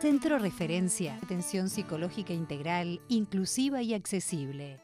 Centro 0.00 0.38
Referencia, 0.38 1.18
atención 1.22 1.68
psicológica 1.68 2.32
integral, 2.32 3.00
inclusiva 3.08 3.82
y 3.82 3.94
accesible. 3.94 4.80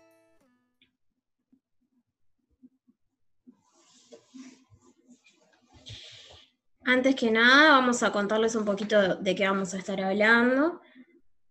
Antes 6.85 7.17
que 7.17 7.33
nada, 7.33 7.73
vamos 7.73 8.03
a 8.05 8.13
contarles 8.13 8.55
un 8.55 8.65
poquito 8.65 9.17
de 9.17 9.35
qué 9.35 9.49
vamos 9.49 9.75
a 9.75 9.79
estar 9.79 10.01
hablando. 10.01 10.81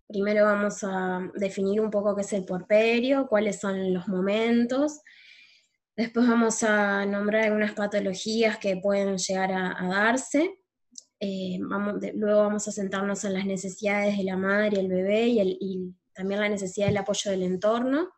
Primero 0.08 0.46
vamos 0.46 0.82
a 0.84 1.30
definir 1.36 1.82
un 1.82 1.92
poco 1.92 2.16
qué 2.16 2.22
es 2.22 2.32
el 2.32 2.46
porperio, 2.46 3.28
cuáles 3.28 3.60
son 3.60 3.94
los 3.94 4.08
momentos. 4.08 5.02
Después 5.98 6.28
vamos 6.28 6.62
a 6.64 7.06
nombrar 7.06 7.44
algunas 7.44 7.74
patologías 7.74 8.58
que 8.58 8.78
pueden 8.78 9.18
llegar 9.18 9.52
a, 9.52 9.88
darse. 9.88 10.60
Eh, 11.28 11.60
luego 12.14 12.42
vamos 12.42 12.68
a 12.68 12.72
centrarnos 12.72 13.24
en 13.24 13.34
las 13.34 13.46
necesidades 13.46 14.16
de 14.16 14.24
la 14.26 14.38
madre 14.38 14.78
y 14.78 14.80
el 14.80 14.90
bebé 14.90 15.28
y, 15.28 15.58
y 15.60 15.96
también 16.14 16.40
la 16.40 16.50
necesidad 16.50 16.88
del 16.88 16.98
apoyo 16.98 17.32
del 17.32 17.42
entorno. 17.42 18.14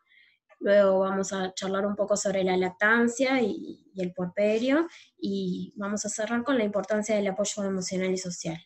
Luego 0.60 1.00
vamos 1.00 1.32
a 1.32 1.54
charlar 1.54 1.86
un 1.86 1.96
poco 1.96 2.18
sobre 2.18 2.44
la 2.44 2.58
lactancia 2.58 3.42
y, 3.42 3.84
el 3.96 4.14
porperio 4.14 4.88
y 5.18 5.74
vamos 5.76 6.06
a 6.06 6.10
cerrar 6.10 6.44
con 6.44 6.58
la 6.58 6.64
importancia 6.64 7.16
del 7.16 7.28
apoyo 7.28 7.64
emocional 7.64 8.12
y 8.12 8.18
social. 8.18 8.58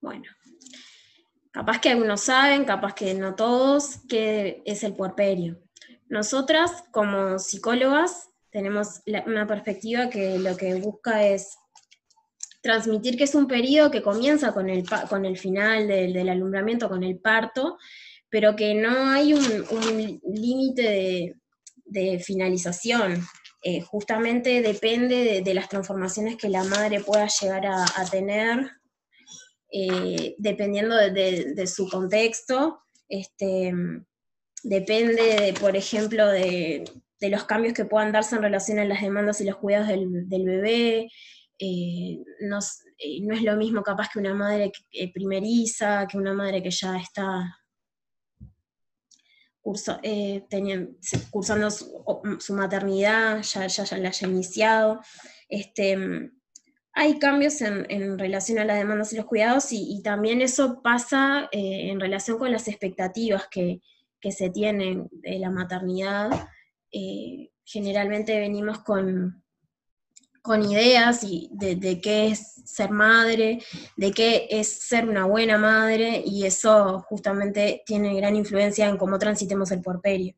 Bueno, 0.00 0.24
capaz 1.50 1.80
que 1.80 1.90
algunos 1.90 2.20
saben, 2.20 2.64
capaz 2.64 2.94
que 2.94 3.14
no 3.14 3.34
todos, 3.36 4.00
qué 4.08 4.62
es 4.66 4.82
el 4.84 4.94
puerperio. 4.94 5.62
Nosotras, 6.08 6.84
como 6.90 7.38
psicólogas, 7.38 8.27
tenemos 8.50 9.02
una 9.26 9.46
perspectiva 9.46 10.08
que 10.08 10.38
lo 10.38 10.56
que 10.56 10.74
busca 10.76 11.26
es 11.26 11.56
transmitir 12.60 13.16
que 13.16 13.24
es 13.24 13.34
un 13.34 13.46
periodo 13.46 13.90
que 13.90 14.02
comienza 14.02 14.52
con 14.52 14.68
el, 14.68 14.84
con 15.08 15.24
el 15.24 15.38
final 15.38 15.86
del, 15.88 16.28
alumbramiento, 16.28 16.88
con 16.88 17.02
el 17.04 17.18
parto, 17.18 17.78
pero 18.28 18.56
que 18.56 18.74
no 18.74 19.08
hay 19.10 19.32
un, 19.32 20.20
límite 20.24 21.36
de, 21.84 22.18
finalización. 22.20 23.24
Eh, 23.62 23.80
justamente 23.80 24.62
depende 24.62 25.42
de, 25.42 25.54
las 25.54 25.68
transformaciones 25.68 26.36
que 26.36 26.48
la 26.48 26.64
madre 26.64 27.00
pueda 27.00 27.26
llegar 27.26 27.66
a, 27.66 28.04
tener, 28.10 28.70
eh, 29.72 30.34
dependiendo 30.38 30.96
de, 30.96 31.66
su 31.66 31.88
contexto. 31.88 32.80
Este, 33.08 33.72
depende, 34.62 35.54
por 35.60 35.76
ejemplo, 35.76 36.26
de, 36.28 36.84
los 37.20 37.44
cambios 37.44 37.74
que 37.74 37.84
puedan 37.84 38.12
darse 38.12 38.36
en 38.36 38.42
relación 38.42 38.78
a 38.78 38.84
las 38.84 39.02
demandas 39.02 39.40
y 39.40 39.44
los 39.44 39.56
cuidados 39.56 39.88
del, 39.88 40.44
bebé, 40.44 41.08
eh, 41.58 42.18
no, 42.40 42.58
eh, 42.98 43.20
no, 43.22 43.34
es 43.34 43.42
lo 43.42 43.56
mismo 43.56 43.82
capaz 43.82 44.10
que 44.12 44.20
una 44.20 44.34
madre 44.34 44.70
eh, 44.92 45.12
primeriza, 45.12 46.06
que 46.06 46.16
una 46.16 46.32
madre 46.32 46.62
que 46.62 46.70
ya 46.70 46.96
está 46.96 47.58
cursando 51.30 51.70
su, 51.70 52.54
maternidad, 52.54 53.42
ya, 53.42 53.66
ya, 53.66 53.98
la 53.98 54.08
haya 54.08 54.28
iniciado. 54.28 55.00
Este, 55.48 56.30
hay 56.92 57.18
cambios 57.18 57.60
en, 57.60 58.18
relación 58.18 58.60
a 58.60 58.64
las 58.64 58.78
demandas 58.78 59.12
y 59.12 59.16
los 59.16 59.26
cuidados 59.26 59.66
y, 59.72 60.00
también 60.02 60.40
eso 60.40 60.80
pasa 60.80 61.48
en 61.52 62.00
relación 62.00 62.38
con 62.38 62.50
las 62.50 62.66
expectativas 62.66 63.46
que, 63.50 63.82
que, 64.20 64.32
se 64.32 64.48
tienen 64.48 65.08
de 65.10 65.38
la 65.38 65.50
maternidad. 65.50 66.48
Generalmente 67.64 68.38
venimos 68.38 68.78
con, 68.80 69.42
con 70.48 70.62
ideas 70.62 71.24
y 71.24 71.50
de, 71.52 72.00
qué 72.00 72.28
es 72.28 72.62
ser 72.64 72.90
madre, 72.90 73.62
de 73.98 74.12
qué 74.12 74.48
es 74.50 74.66
ser 74.66 75.06
una 75.06 75.26
buena 75.26 75.58
madre, 75.58 76.22
y 76.24 76.46
eso 76.46 77.04
justamente 77.08 77.82
tiene 77.84 78.16
gran 78.16 78.34
influencia 78.34 78.88
en 78.88 78.96
cómo 78.96 79.18
transitemos 79.18 79.70
el 79.72 79.82
porperio. 79.82 80.34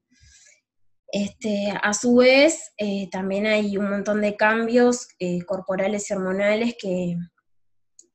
Este, 1.13 1.73
a 1.81 1.93
su 1.93 2.17
vez, 2.17 2.73
eh, 2.77 3.09
también 3.11 3.47
hay 3.47 3.77
un 3.77 3.89
montón 3.89 4.21
de 4.21 4.37
cambios 4.37 5.07
eh, 5.21 5.43
corporales 5.45 6.11
y 6.11 6.15
hormonales 6.15 6.75
que, 6.77 7.17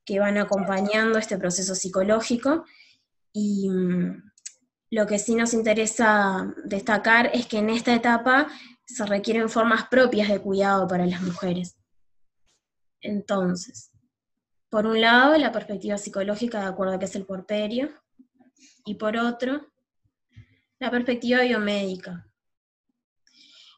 que, 0.04 0.18
van 0.18 0.36
acompañando 0.36 1.18
este 1.18 1.38
proceso 1.38 1.74
psicológico. 1.74 2.64
Y 3.32 3.70
mm, 3.70 4.22
lo 4.90 5.06
que 5.06 5.18
sí 5.18 5.34
nos 5.34 5.52
interesa 5.54 6.54
destacar 6.64 7.30
es 7.34 7.46
que 7.46 7.58
en 7.58 7.70
esta 7.70 7.94
etapa 7.94 8.48
se 8.84 9.04
requieren 9.04 9.48
formas 9.48 9.88
propias 9.88 10.28
de 10.28 10.40
cuidado 10.40 10.86
para 10.86 11.06
las 11.06 11.22
mujeres. 11.22 11.76
Entonces, 13.00 13.90
por 14.70 14.86
un 14.86 15.00
lado, 15.00 15.36
la 15.38 15.52
perspectiva 15.52 15.98
psicológica 15.98 16.60
de 16.60 16.66
acuerdo 16.66 16.94
a 16.94 16.98
qué 16.98 17.06
es 17.06 17.16
el 17.16 17.26
porperio, 17.26 17.90
y 18.84 18.94
por 18.94 19.16
otro, 19.16 19.66
la 20.78 20.90
perspectiva 20.90 21.42
biomédica, 21.42 22.28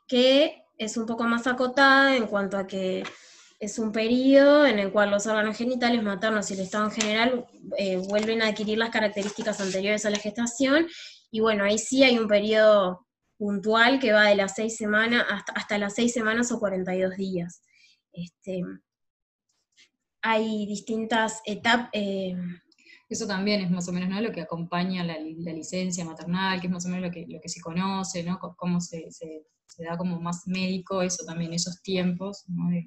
que 0.06 0.64
es 0.76 0.96
un 0.96 1.06
poco 1.06 1.24
más 1.24 1.46
acotada 1.46 2.16
en 2.16 2.26
cuanto 2.26 2.58
a 2.58 2.66
que 2.66 3.02
es 3.60 3.78
un 3.78 3.92
periodo 3.92 4.66
en 4.66 4.78
el 4.78 4.92
cual 4.92 5.10
los 5.10 5.26
órganos 5.26 5.56
genitales 5.56 6.02
maternos 6.02 6.50
y 6.50 6.54
el 6.54 6.60
estado 6.60 6.84
en 6.86 6.90
general 6.92 7.46
eh, 7.76 7.96
vuelven 7.96 8.42
a 8.42 8.48
adquirir 8.48 8.78
las 8.78 8.90
características 8.90 9.60
anteriores 9.60 10.06
a 10.06 10.10
la 10.10 10.18
gestación, 10.18 10.86
y 11.30 11.40
bueno, 11.40 11.64
ahí 11.64 11.78
sí 11.78 12.02
hay 12.04 12.18
un 12.18 12.28
periodo 12.28 13.06
puntual 13.36 14.00
que 14.00 14.12
va 14.12 14.28
de 14.28 14.36
las 14.36 14.54
seis 14.54 14.76
semanas 14.76 15.24
hasta, 15.28 15.52
hasta 15.52 15.78
las 15.78 15.94
seis 15.94 16.12
semanas 16.12 16.50
o 16.52 16.58
42 16.58 17.16
días. 17.16 17.62
Este, 18.12 18.62
hay 20.22 20.66
distintas 20.66 21.40
etapas. 21.44 21.90
Eh, 21.92 22.34
eso 23.08 23.26
también 23.26 23.62
es 23.62 23.70
más 23.70 23.88
o 23.88 23.92
menos 23.92 24.20
lo 24.20 24.32
que 24.32 24.42
acompaña 24.42 25.04
la, 25.04 25.18
licencia 25.18 26.04
maternal, 26.04 26.60
que 26.60 26.66
es 26.66 26.72
más 26.72 26.84
o 26.84 26.88
menos 26.88 27.06
lo 27.06 27.10
que, 27.10 27.26
lo 27.26 27.40
que 27.40 27.48
se 27.48 27.60
conoce, 27.60 28.22
¿no? 28.22 28.38
cómo 28.38 28.80
se, 28.80 29.08
da 29.78 29.96
como 29.96 30.20
más 30.20 30.42
médico 30.46 31.00
eso 31.02 31.24
también, 31.24 31.54
esos 31.54 31.80
tiempos 31.82 32.44
de, 32.46 32.86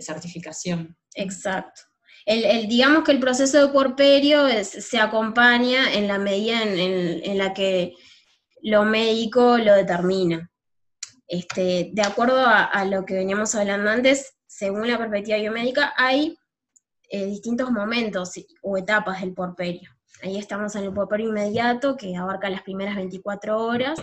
certificación. 0.00 0.96
Exacto. 1.14 1.82
El, 2.26 2.68
digamos 2.68 3.04
que 3.04 3.12
el 3.12 3.20
proceso 3.20 3.66
de 3.66 3.72
porperio 3.72 4.46
se 4.64 4.98
acompaña 4.98 5.92
en 5.92 6.08
la 6.08 6.18
medida 6.18 6.62
en, 6.62 7.38
la 7.38 7.52
que 7.52 7.94
lo 8.62 8.84
médico 8.84 9.58
lo 9.58 9.74
determina. 9.74 10.50
Este, 11.26 11.90
de 11.92 12.02
acuerdo 12.02 12.38
a, 12.46 12.84
lo 12.86 13.04
que 13.04 13.14
veníamos 13.14 13.54
hablando 13.54 13.90
antes, 13.90 14.36
según 14.46 14.88
la 14.88 14.98
perspectiva 14.98 15.38
biomédica, 15.38 15.92
hay 15.96 16.38
eh, 17.10 17.26
distintos 17.26 17.70
momentos 17.70 18.32
o 18.62 18.78
etapas 18.78 19.20
del 19.20 19.34
porperio. 19.34 19.90
Ahí 20.22 20.38
estamos 20.38 20.74
en 20.76 20.84
el 20.84 20.94
porperio 20.94 21.28
inmediato, 21.28 21.96
que 21.96 22.16
abarca 22.16 22.48
las 22.48 22.62
primeras 22.62 22.96
24 22.96 23.58
horas, 23.58 23.98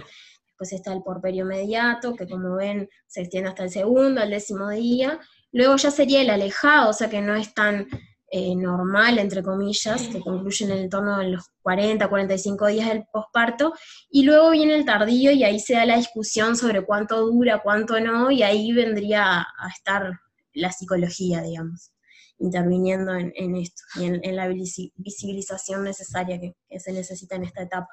después 0.45 0.73
está 0.73 0.93
el 0.93 1.01
porperio 1.01 1.43
inmediato, 1.45 2.15
que 2.15 2.27
como 2.27 2.57
ven 2.57 2.87
se 3.07 3.21
extiende 3.21 3.49
hasta 3.49 3.63
el 3.63 3.71
segundo, 3.71 4.21
al 4.21 4.29
décimo 4.29 4.69
día, 4.69 5.19
luego 5.51 5.75
ya 5.75 5.91
sería 5.91 6.21
el 6.21 6.29
alejado, 6.29 6.89
o 6.89 6.93
sea 6.93 7.09
que 7.09 7.21
no 7.21 7.35
es 7.35 7.53
tan 7.53 7.87
eh, 8.33 8.55
normal, 8.55 9.19
entre 9.19 9.43
comillas, 9.43 10.07
que 10.07 10.21
concluye 10.21 10.63
en 10.63 10.71
el 10.71 10.89
torno 10.89 11.17
de 11.17 11.31
los 11.31 11.49
40, 11.63 12.07
45 12.07 12.67
días 12.67 12.87
del 12.87 13.03
posparto, 13.11 13.73
y 14.09 14.23
luego 14.23 14.51
viene 14.51 14.75
el 14.75 14.85
tardío 14.85 15.31
y 15.31 15.43
ahí 15.43 15.59
se 15.59 15.73
da 15.73 15.85
la 15.85 15.97
discusión 15.97 16.55
sobre 16.55 16.85
cuánto 16.85 17.25
dura, 17.25 17.61
cuánto 17.61 17.99
no, 17.99 18.31
y 18.31 18.41
ahí 18.41 18.71
vendría 18.71 19.41
a 19.41 19.69
estar 19.75 20.13
la 20.53 20.71
psicología, 20.71 21.41
digamos, 21.41 21.91
interviniendo 22.39 23.13
en, 23.15 23.55
esto 23.57 23.81
y 23.95 24.05
en, 24.05 24.35
la 24.35 24.47
visibilización 24.47 25.83
necesaria 25.83 26.39
que, 26.39 26.79
se 26.79 26.93
necesita 26.93 27.35
en 27.35 27.43
esta 27.43 27.63
etapa. 27.63 27.89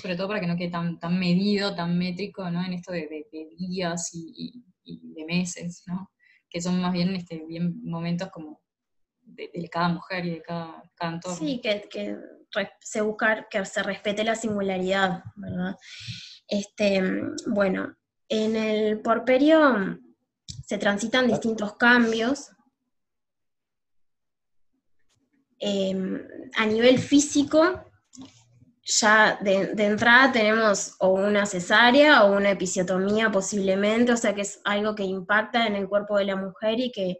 Sobre 0.00 0.14
todo 0.14 0.28
para 0.28 0.40
que 0.40 0.46
no 0.46 0.56
quede 0.56 0.70
tan, 0.70 1.00
tan 1.00 1.18
medido, 1.18 1.74
tan 1.74 1.98
métrico, 1.98 2.48
¿no? 2.48 2.64
En 2.64 2.74
esto 2.74 2.92
de, 2.92 3.26
días 3.58 4.10
y, 4.12 4.62
de 4.84 5.24
meses, 5.24 5.82
¿no? 5.86 6.10
Que 6.54 6.62
son 6.62 6.80
más 6.80 6.92
bien, 6.92 7.16
este, 7.16 7.44
bien 7.48 7.82
momentos 7.82 8.30
como 8.30 8.62
de, 9.22 9.50
cada 9.68 9.88
mujer 9.88 10.24
y 10.24 10.30
de 10.30 10.42
cada, 10.42 10.84
canto. 10.94 11.34
Sí, 11.34 11.60
que, 11.60 11.88
que 11.90 12.16
se 12.78 13.00
busca 13.00 13.48
que 13.50 13.64
se 13.64 13.82
respete 13.82 14.22
la 14.22 14.36
singularidad, 14.36 15.24
¿verdad? 15.34 15.74
Este, 16.46 17.02
bueno, 17.48 17.96
en 18.28 18.54
el 18.54 19.00
porperio 19.00 19.98
se 20.64 20.78
transitan 20.78 21.26
distintos 21.26 21.76
cambios. 21.76 22.52
Em, 25.58 26.20
a 26.56 26.66
nivel 26.66 27.00
físico, 27.00 27.84
ya 28.84 29.38
de, 29.40 29.72
entrada 29.78 30.32
tenemos 30.32 30.96
o 30.98 31.08
una 31.08 31.46
cesárea 31.46 32.24
o 32.24 32.36
una 32.36 32.50
episiotomía 32.50 33.30
posiblemente, 33.30 34.12
o 34.12 34.16
sea 34.16 34.34
que 34.34 34.42
es 34.42 34.60
algo 34.64 34.94
que 34.94 35.04
impacta 35.04 35.66
en 35.66 35.74
el 35.74 35.88
cuerpo 35.88 36.18
de 36.18 36.26
la 36.26 36.36
mujer 36.36 36.80
y 36.80 36.92
que 36.92 37.18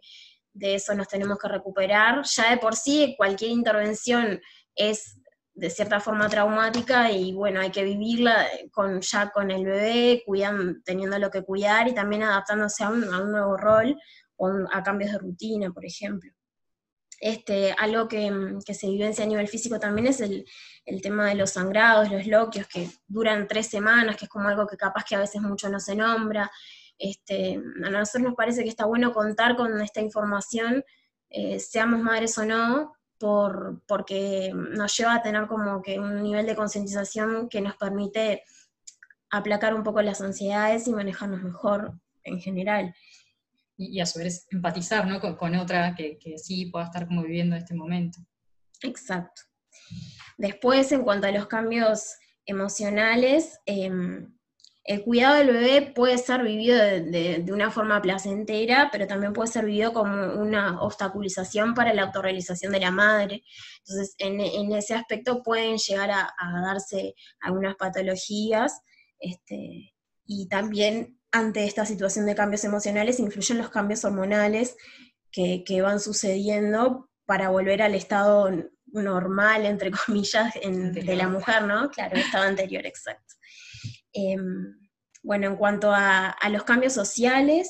de 0.52 0.75
eso 0.75 0.94
nos 0.94 1.08
tenemos 1.08 1.38
que 1.38 1.49
recuperar. 1.49 2.22
Ya 2.25 2.50
de 2.50 2.58
por 2.58 2.76
sí 2.76 3.14
cualquier 3.16 3.50
intervención 3.50 4.40
es 4.75 5.19
de 5.55 5.70
cierta 5.70 6.00
forma 6.00 6.28
traumática 6.28 7.11
y 7.11 7.32
bueno, 7.32 7.61
hay 7.61 7.70
que 7.70 7.84
vivirla 7.84 8.46
con, 8.72 9.00
ya 9.00 9.31
con 9.31 9.50
el 9.50 9.64
bebé, 9.64 10.22
cuidando, 10.26 10.75
teniendo 10.84 11.19
lo 11.19 11.31
que 11.31 11.43
cuidar 11.43 11.88
y 11.88 11.94
también 11.94 12.25
adaptándose 12.25 12.84
a 12.84 12.90
un, 12.90 13.05
a 13.05 13.22
un 13.22 13.32
nuevo 13.32 13.56
rol 13.56 13.96
o 14.37 14.50
a 14.72 14.82
cambios 14.82 15.12
de 15.12 15.19
rutina, 15.19 15.70
por 15.70 15.84
ejemplo. 15.84 16.31
Este, 17.24 17.74
algo 17.78 18.06
que, 18.06 18.30
que, 18.66 18.74
se 18.74 18.86
vivencia 18.86 19.24
a 19.24 19.26
nivel 19.26 19.48
físico 19.48 19.80
también 19.80 20.08
es 20.08 20.20
el, 20.20 20.44
el, 20.84 21.00
tema 21.00 21.24
de 21.24 21.34
los 21.34 21.52
sangrados, 21.52 22.12
los 22.12 22.26
loquios, 22.26 22.66
que 22.66 22.90
duran 23.06 23.48
tres 23.48 23.66
semanas, 23.68 24.18
que 24.18 24.26
es 24.26 24.30
como 24.30 24.46
algo 24.46 24.66
que 24.66 24.76
capaz 24.76 25.04
que 25.08 25.14
a 25.14 25.20
veces 25.20 25.40
mucho 25.40 25.70
no 25.70 25.80
se 25.80 25.96
nombra. 25.96 26.50
Este, 26.98 27.54
a 27.82 27.88
nosotros 27.88 28.24
nos 28.24 28.34
parece 28.34 28.62
que 28.62 28.68
está 28.68 28.84
bueno 28.84 29.14
contar 29.14 29.56
con 29.56 29.80
esta 29.80 30.02
información, 30.02 30.84
eh, 31.30 31.58
seamos 31.60 32.02
madres 32.02 32.36
o 32.36 32.44
no, 32.44 32.92
por, 33.18 33.80
porque 33.86 34.52
nos 34.52 34.94
lleva 34.94 35.14
a 35.14 35.22
tener 35.22 35.46
como 35.46 35.80
que 35.80 35.98
un 35.98 36.22
nivel 36.22 36.44
de 36.44 36.54
concientización 36.54 37.48
que 37.48 37.62
nos 37.62 37.74
permite 37.76 38.42
aplacar 39.30 39.74
un 39.74 39.82
poco 39.82 40.02
las 40.02 40.20
ansiedades 40.20 40.86
y 40.88 40.92
manejarnos 40.92 41.42
mejor 41.42 41.94
en 42.22 42.38
general. 42.38 42.94
Y, 43.76 44.00
a 44.00 44.06
su 44.06 44.20
vez 44.20 44.46
empatizar 44.50 45.06
¿no? 45.06 45.20
con, 45.20 45.54
otra 45.56 45.94
que, 45.96 46.16
que, 46.18 46.38
sí 46.38 46.66
pueda 46.66 46.84
estar 46.84 47.06
como 47.06 47.22
viviendo 47.22 47.56
este 47.56 47.74
momento. 47.74 48.18
Exacto. 48.82 49.42
Después, 50.36 50.92
en 50.92 51.02
cuanto 51.02 51.26
a 51.26 51.32
los 51.32 51.46
cambios 51.46 52.14
emocionales, 52.46 53.58
em, 53.66 54.34
el 54.84 55.02
cuidado 55.02 55.36
del 55.36 55.46
bebé 55.46 55.92
puede 55.94 56.18
ser 56.18 56.42
vivido 56.42 56.76
de, 56.76 57.44
una 57.50 57.70
forma 57.70 58.02
placentera, 58.02 58.90
pero 58.92 59.06
también 59.06 59.32
puede 59.32 59.50
ser 59.50 59.64
vivido 59.64 59.94
como 59.94 60.34
una 60.34 60.80
obstaculización 60.82 61.72
para 61.72 61.94
la 61.94 62.02
autorrealización 62.02 62.70
de 62.72 62.80
la 62.80 62.90
madre. 62.90 63.42
Entonces, 63.78 64.14
en, 64.18 64.72
ese 64.72 64.94
aspecto 64.94 65.42
pueden 65.42 65.78
llegar 65.78 66.10
a, 66.10 66.34
darse 66.66 67.14
algunas 67.40 67.76
patologías, 67.76 68.82
este, 69.18 69.94
y 70.26 70.48
también 70.48 71.18
ante 71.34 71.64
esta 71.64 71.84
situación 71.84 72.26
de 72.26 72.36
cambios 72.36 72.62
emocionales 72.62 73.19
influyen 73.19 73.58
los 73.58 73.69
cambios 73.69 74.04
hormonales 74.04 74.76
que, 75.32 75.82
van 75.82 75.98
sucediendo 75.98 77.10
para 77.26 77.48
volver 77.48 77.82
al 77.82 77.96
estado 77.96 78.48
normal, 78.86 79.66
entre 79.66 79.90
comillas, 80.06 80.54
de 80.54 81.16
la 81.16 81.26
mujer, 81.26 81.64
¿no? 81.64 81.90
Claro, 81.90 82.14
el 82.14 82.20
estado 82.20 82.44
anterior, 82.44 82.86
exacto. 82.86 83.34
Em, 84.12 84.78
bueno, 85.25 85.48
en 85.48 85.56
cuanto 85.56 85.90
a, 85.92 86.36
los 86.50 86.62
cambios 86.62 86.92
sociales, 86.92 87.69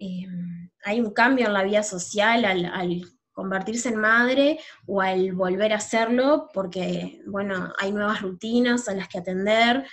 em, 0.00 0.68
hay 0.84 1.00
un 1.00 1.12
cambio 1.12 1.46
en 1.46 1.52
la 1.52 1.62
vida 1.62 1.84
social 1.84 2.44
al, 2.44 3.04
convertirse 3.30 3.90
en 3.90 3.96
madre 3.96 4.58
o 4.86 5.00
al 5.00 5.32
volver 5.32 5.74
a 5.74 5.76
hacerlo, 5.76 6.48
porque, 6.52 7.20
bueno, 7.26 7.72
hay 7.78 7.92
nuevas 7.92 8.22
rutinas 8.22 8.88
a 8.88 8.94
las 8.94 9.08
que 9.08 9.18
atender 9.18 9.86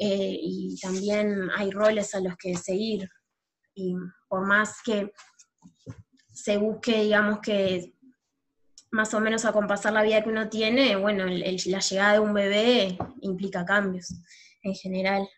eh, 0.00 0.38
y 0.40 0.78
también 0.80 1.50
hay 1.56 1.70
roles 1.70 2.14
a 2.14 2.20
los 2.20 2.36
que 2.36 2.56
seguir. 2.56 3.08
Y 3.74 3.94
por 4.28 4.46
más 4.46 4.76
que 4.84 5.12
se 6.32 6.56
busque, 6.56 7.02
digamos, 7.02 7.40
que 7.40 7.94
más 8.90 9.12
o 9.12 9.20
menos 9.20 9.44
acompasar 9.44 9.92
la 9.92 10.02
vida 10.02 10.22
que 10.22 10.30
uno 10.30 10.48
tiene, 10.48 10.96
bueno, 10.96 11.26
la 11.26 11.80
llegada 11.80 12.12
de 12.12 12.20
un 12.20 12.32
bebé 12.32 12.96
implica 13.22 13.64
cambios 13.64 14.14
en 14.62 14.74
general. 14.74 15.28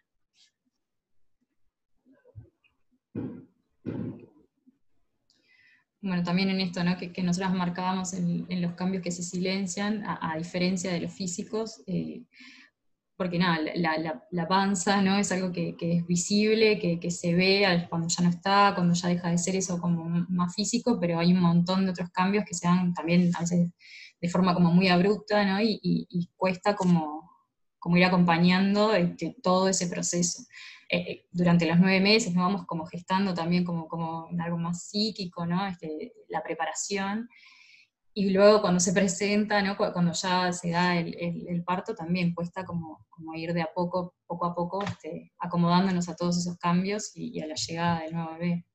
Bueno, 6.02 6.22
también 6.22 6.48
en 6.48 6.60
esto, 6.60 6.82
¿no? 6.82 6.96
que, 6.96 7.12
que 7.12 7.22
nosotras 7.22 7.52
marcábamos 7.52 8.14
en, 8.14 8.62
los 8.62 8.72
cambios 8.74 9.02
que 9.02 9.10
se 9.10 9.22
silencian, 9.22 10.02
a, 10.06 10.34
diferencia 10.38 10.92
de 10.92 11.00
los 11.00 11.12
físicos, 11.12 11.82
eh, 11.86 12.22
porque 13.20 13.38
nada, 13.38 13.58
la, 14.30 14.48
panza 14.48 15.02
¿no? 15.02 15.18
es 15.18 15.30
algo 15.30 15.52
que, 15.52 15.76
es 15.78 16.06
visible, 16.06 16.78
que, 16.78 17.10
se 17.10 17.34
ve 17.34 17.86
cuando 17.90 18.08
ya 18.08 18.24
no 18.24 18.30
está, 18.30 18.72
cuando 18.74 18.94
ya 18.94 19.10
deja 19.10 19.28
de 19.28 19.36
ser 19.36 19.56
eso 19.56 19.78
como 19.78 20.06
más 20.30 20.54
físico, 20.54 20.98
pero 20.98 21.18
hay 21.18 21.34
un 21.34 21.40
montón 21.42 21.84
de 21.84 21.90
otros 21.90 22.08
cambios 22.08 22.46
que 22.46 22.54
se 22.54 22.66
dan 22.66 22.94
también 22.94 23.30
a 23.36 23.40
veces 23.40 23.68
de 24.22 24.28
forma 24.30 24.54
como 24.54 24.72
muy 24.72 24.88
abrupta, 24.88 25.44
¿no? 25.44 25.60
y, 25.60 26.30
cuesta 26.34 26.74
como, 26.74 27.30
como 27.78 27.98
ir 27.98 28.06
acompañando 28.06 28.94
este, 28.94 29.36
todo 29.42 29.68
ese 29.68 29.88
proceso. 29.88 30.42
Eh, 30.88 31.26
durante 31.30 31.66
los 31.66 31.78
nueve 31.78 32.00
meses 32.00 32.32
nos 32.32 32.42
vamos 32.42 32.64
como 32.64 32.86
gestando 32.86 33.34
también 33.34 33.64
como, 33.64 33.86
como 33.86 34.30
algo 34.42 34.56
más 34.56 34.88
psíquico, 34.88 35.44
¿no? 35.44 35.66
Este, 35.66 36.14
la 36.30 36.42
preparación. 36.42 37.28
Y 38.12 38.30
luego 38.30 38.60
cuando 38.60 38.80
se 38.80 38.92
presenta, 38.92 39.62
¿no? 39.62 39.76
cuando 39.76 40.12
ya 40.12 40.52
se 40.52 40.70
da 40.70 40.98
el, 40.98 41.14
el, 41.16 41.62
parto, 41.62 41.94
también 41.94 42.34
cuesta 42.34 42.64
como, 42.64 43.06
como, 43.08 43.34
ir 43.34 43.52
de 43.52 43.62
a 43.62 43.70
poco, 43.72 44.16
poco 44.26 44.46
a 44.46 44.54
poco, 44.54 44.84
este, 44.84 45.32
acomodándonos 45.38 46.08
a 46.08 46.16
todos 46.16 46.36
esos 46.38 46.58
cambios 46.58 47.12
y, 47.14 47.40
a 47.40 47.46
la 47.46 47.54
llegada 47.54 48.00
del 48.00 48.14
nuevo 48.14 48.32
bebé. 48.32 48.66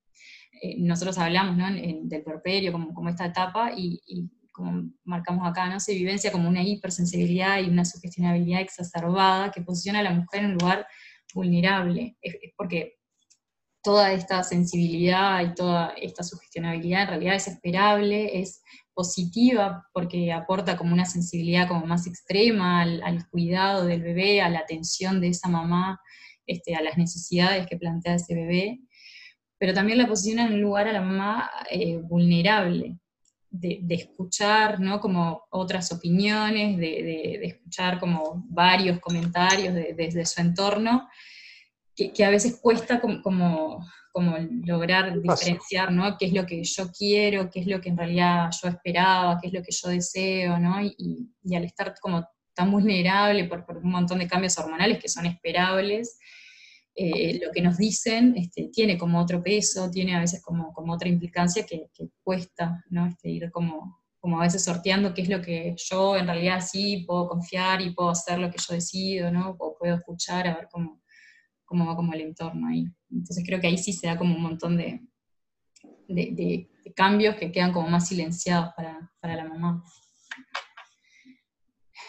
Eh, 0.61 0.75
nosotros 0.79 1.17
hablamos 1.17 1.57
¿no? 1.57 1.65
del 1.69 2.23
porperio 2.23 2.71
como, 2.71 2.93
como 2.93 3.09
esta 3.09 3.25
etapa 3.25 3.71
y, 3.75 4.01
y, 4.07 4.29
como 4.53 4.89
marcamos 5.03 5.45
acá, 5.45 5.69
¿no? 5.69 5.81
se 5.81 5.93
vivencia 5.93 6.31
como 6.31 6.47
una 6.47 6.63
hipersensibilidad 6.63 7.59
y 7.59 7.69
una 7.69 7.83
sugestionabilidad 7.83 8.61
exacerbada 8.61 9.51
que 9.51 9.61
posiciona 9.61 9.99
a 9.99 10.03
la 10.03 10.11
mujer 10.11 10.45
en 10.45 10.51
un 10.51 10.57
lugar 10.57 10.87
vulnerable, 11.33 12.17
es, 12.21 12.37
porque 12.55 12.95
toda 13.83 14.13
esta 14.13 14.41
sensibilidad 14.43 15.41
y 15.41 15.53
toda 15.53 15.93
esta 15.97 16.23
sugestionabilidad 16.23 17.03
en 17.03 17.07
realidad 17.09 17.35
es 17.35 17.47
esperable, 17.47 18.39
es 18.39 18.63
positiva 18.95 19.87
porque 19.93 20.31
aporta 20.31 20.77
como 20.77 20.93
una 20.93 21.05
sensibilidad 21.05 21.67
como 21.67 21.85
más 21.85 22.07
extrema 22.07 22.81
al, 22.81 23.27
cuidado 23.29 23.85
del 23.85 24.01
bebé, 24.01 24.41
a 24.41 24.49
la 24.49 24.59
atención 24.59 25.21
de 25.21 25.27
esa 25.27 25.49
mamá, 25.49 25.99
este, 26.47 26.75
a 26.75 26.81
las 26.81 26.97
necesidades 26.97 27.67
que 27.67 27.77
plantea 27.77 28.15
ese 28.15 28.33
bebé, 28.33 28.79
pero 29.59 29.73
también 29.73 29.97
la 29.97 30.07
posiciona 30.07 30.45
en 30.45 30.53
un 30.53 30.61
lugar 30.61 30.87
a 30.87 30.93
la 30.93 31.01
mamá 31.01 31.51
eh, 31.69 31.97
vulnerable, 31.97 32.97
de, 33.49 33.85
escuchar 33.89 34.79
¿no? 34.79 34.99
como 34.99 35.43
otras 35.49 35.91
opiniones, 35.91 36.77
de, 36.77 37.45
escuchar 37.45 37.99
como 37.99 38.45
varios 38.49 38.99
comentarios 38.99 39.73
desde 39.73 40.25
su 40.25 40.41
entorno, 40.41 41.07
que, 41.95 42.25
a 42.25 42.29
veces 42.29 42.59
cuesta 42.61 42.99
como, 42.99 43.21
como, 43.21 44.37
lograr 44.63 45.21
diferenciar 45.21 45.91
¿no? 45.91 46.17
qué 46.17 46.27
es 46.27 46.33
lo 46.33 46.45
que 46.45 46.63
yo 46.63 46.91
quiero, 46.91 47.49
qué 47.49 47.61
es 47.61 47.67
lo 47.67 47.79
que 47.81 47.89
en 47.89 47.97
realidad 47.97 48.49
yo 48.61 48.69
esperaba, 48.69 49.39
qué 49.41 49.47
es 49.47 49.53
lo 49.53 49.61
que 49.61 49.71
yo 49.71 49.89
deseo, 49.89 50.59
¿no? 50.59 50.81
y, 50.81 51.29
al 51.55 51.63
estar 51.63 51.93
como 52.01 52.27
tan 52.53 52.71
vulnerable 52.71 53.43
por, 53.45 53.65
por, 53.65 53.77
un 53.77 53.91
montón 53.91 54.19
de 54.19 54.27
cambios 54.27 54.57
hormonales 54.57 54.99
que 54.99 55.09
son 55.09 55.25
esperables, 55.25 56.17
eh, 56.97 57.41
lo 57.45 57.51
que 57.51 57.61
nos 57.61 57.77
dicen 57.77 58.35
este, 58.37 58.69
tiene 58.71 58.97
como 58.97 59.19
otro 59.19 59.43
peso, 59.43 59.91
tiene 59.91 60.15
a 60.15 60.21
veces 60.21 60.41
como, 60.41 60.71
como 60.71 60.93
otra 60.93 61.09
implicancia 61.09 61.65
que, 61.65 61.89
cuesta, 62.23 62.85
¿no? 62.89 63.05
Este, 63.05 63.29
ir 63.29 63.51
como, 63.51 64.01
como 64.17 64.39
a 64.39 64.43
veces 64.43 64.63
sorteando 64.63 65.13
qué 65.13 65.23
es 65.23 65.29
lo 65.29 65.41
que 65.41 65.75
yo 65.77 66.15
en 66.15 66.25
realidad 66.25 66.63
sí 66.65 67.03
puedo 67.05 67.27
confiar 67.27 67.81
y 67.81 67.89
puedo 67.89 68.11
hacer 68.11 68.39
lo 68.39 68.49
que 68.49 68.57
yo 68.65 68.73
decido, 68.73 69.29
¿no? 69.29 69.57
O 69.59 69.77
puedo 69.77 69.95
escuchar 69.95 70.47
a 70.47 70.55
ver 70.55 70.69
cómo, 70.71 71.01
cómo 71.65 71.85
va 71.85 71.95
como 71.95 72.13
el 72.13 72.21
entorno 72.21 72.67
ahí. 72.67 72.85
Entonces 73.11 73.43
creo 73.45 73.59
que 73.59 73.67
ahí 73.67 73.77
sí 73.77 73.93
se 73.93 74.07
da 74.07 74.17
como 74.17 74.35
un 74.35 74.41
montón 74.41 74.77
de, 74.77 75.01
cambios 76.95 77.35
que 77.35 77.51
quedan 77.51 77.73
como 77.73 77.89
más 77.89 78.07
silenciados 78.07 78.73
para, 78.75 79.11
para 79.19 79.35
la 79.35 79.45
mamá 79.45 79.83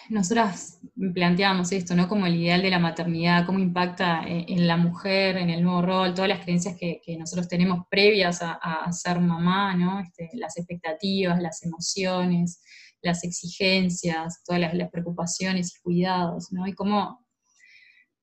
nosotras 0.09 0.81
planteábamos 1.15 1.73
esto, 1.73 1.95
¿no? 1.95 2.09
Como 2.09 2.27
el 2.27 2.37
ideal 2.37 2.63
de 2.63 2.71
la 2.71 2.79
maternidad, 2.79 3.45
cómo 3.47 3.59
impacta 3.59 4.23
en, 4.27 4.67
la 4.67 4.77
mujer, 4.77 5.37
en 5.37 5.51
el 5.51 5.63
nuevo 5.63 5.83
rol, 5.83 6.15
todas 6.15 6.29
las 6.29 6.43
creencias 6.43 6.77
que, 6.79 7.01
nosotros 7.19 7.49
tenemos 7.49 7.87
previas 7.91 8.41
a, 8.43 8.93
ser 8.93 9.21
mamá, 9.21 9.75
¿no? 9.75 10.01
Este, 10.01 10.31
las 10.35 10.57
expectativas, 10.57 11.41
las 11.41 11.63
emociones, 11.63 12.63
las 13.03 13.25
exigencias, 13.25 14.43
todas 14.45 14.61
las, 14.61 14.91
preocupaciones 14.91 15.77
y 15.77 15.81
cuidados, 15.81 16.53
¿no? 16.53 16.67
Y 16.67 16.73
cómo, 16.73 17.26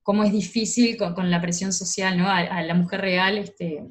cómo 0.04 0.24
es 0.24 0.32
difícil 0.32 0.98
con, 0.98 1.32
la 1.32 1.42
presión 1.42 1.74
social, 1.74 2.18
¿no? 2.18 2.30
A, 2.30 2.62
la 2.62 2.74
mujer 2.74 3.02
real, 3.02 3.38
este, 3.38 3.84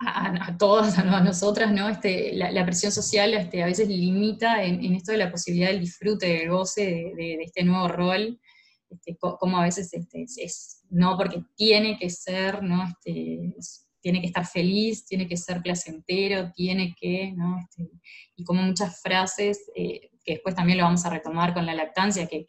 a, 0.00 0.56
todas, 0.58 0.98
a, 0.98 1.04
nosotras, 1.20 1.72
¿no? 1.72 1.88
Este, 1.88 2.32
la, 2.34 2.64
presión 2.64 2.90
social 2.90 3.34
este, 3.34 3.62
a 3.62 3.66
veces 3.66 3.88
limita 3.88 4.64
en, 4.64 4.94
esto 4.94 5.12
de 5.12 5.18
la 5.18 5.30
posibilidad 5.30 5.68
del 5.68 5.80
disfrute, 5.80 6.26
del 6.26 6.50
goce 6.50 7.12
de, 7.16 7.38
este 7.42 7.62
nuevo 7.62 7.88
rol, 7.88 8.40
este, 8.88 9.16
como 9.16 9.58
a 9.58 9.64
veces 9.64 9.92
este, 9.92 10.24
es, 10.36 10.82
no, 10.90 11.16
porque 11.16 11.44
tiene 11.54 11.98
que 11.98 12.10
ser, 12.10 12.62
¿no? 12.62 12.84
Este, 12.84 13.54
tiene 14.00 14.20
que 14.20 14.28
estar 14.28 14.46
feliz, 14.46 15.04
tiene 15.04 15.28
que 15.28 15.36
ser 15.36 15.60
placentero, 15.60 16.50
tiene 16.52 16.94
que, 16.98 17.32
¿no? 17.36 17.58
Este, 17.58 17.90
y 18.36 18.44
como 18.44 18.62
muchas 18.62 19.00
frases, 19.02 19.70
eh, 19.76 20.10
que 20.24 20.32
después 20.32 20.54
también 20.54 20.78
lo 20.78 20.84
vamos 20.84 21.04
a 21.04 21.10
retomar 21.10 21.54
con 21.54 21.66
la 21.66 21.74
lactancia, 21.74 22.26
que, 22.26 22.46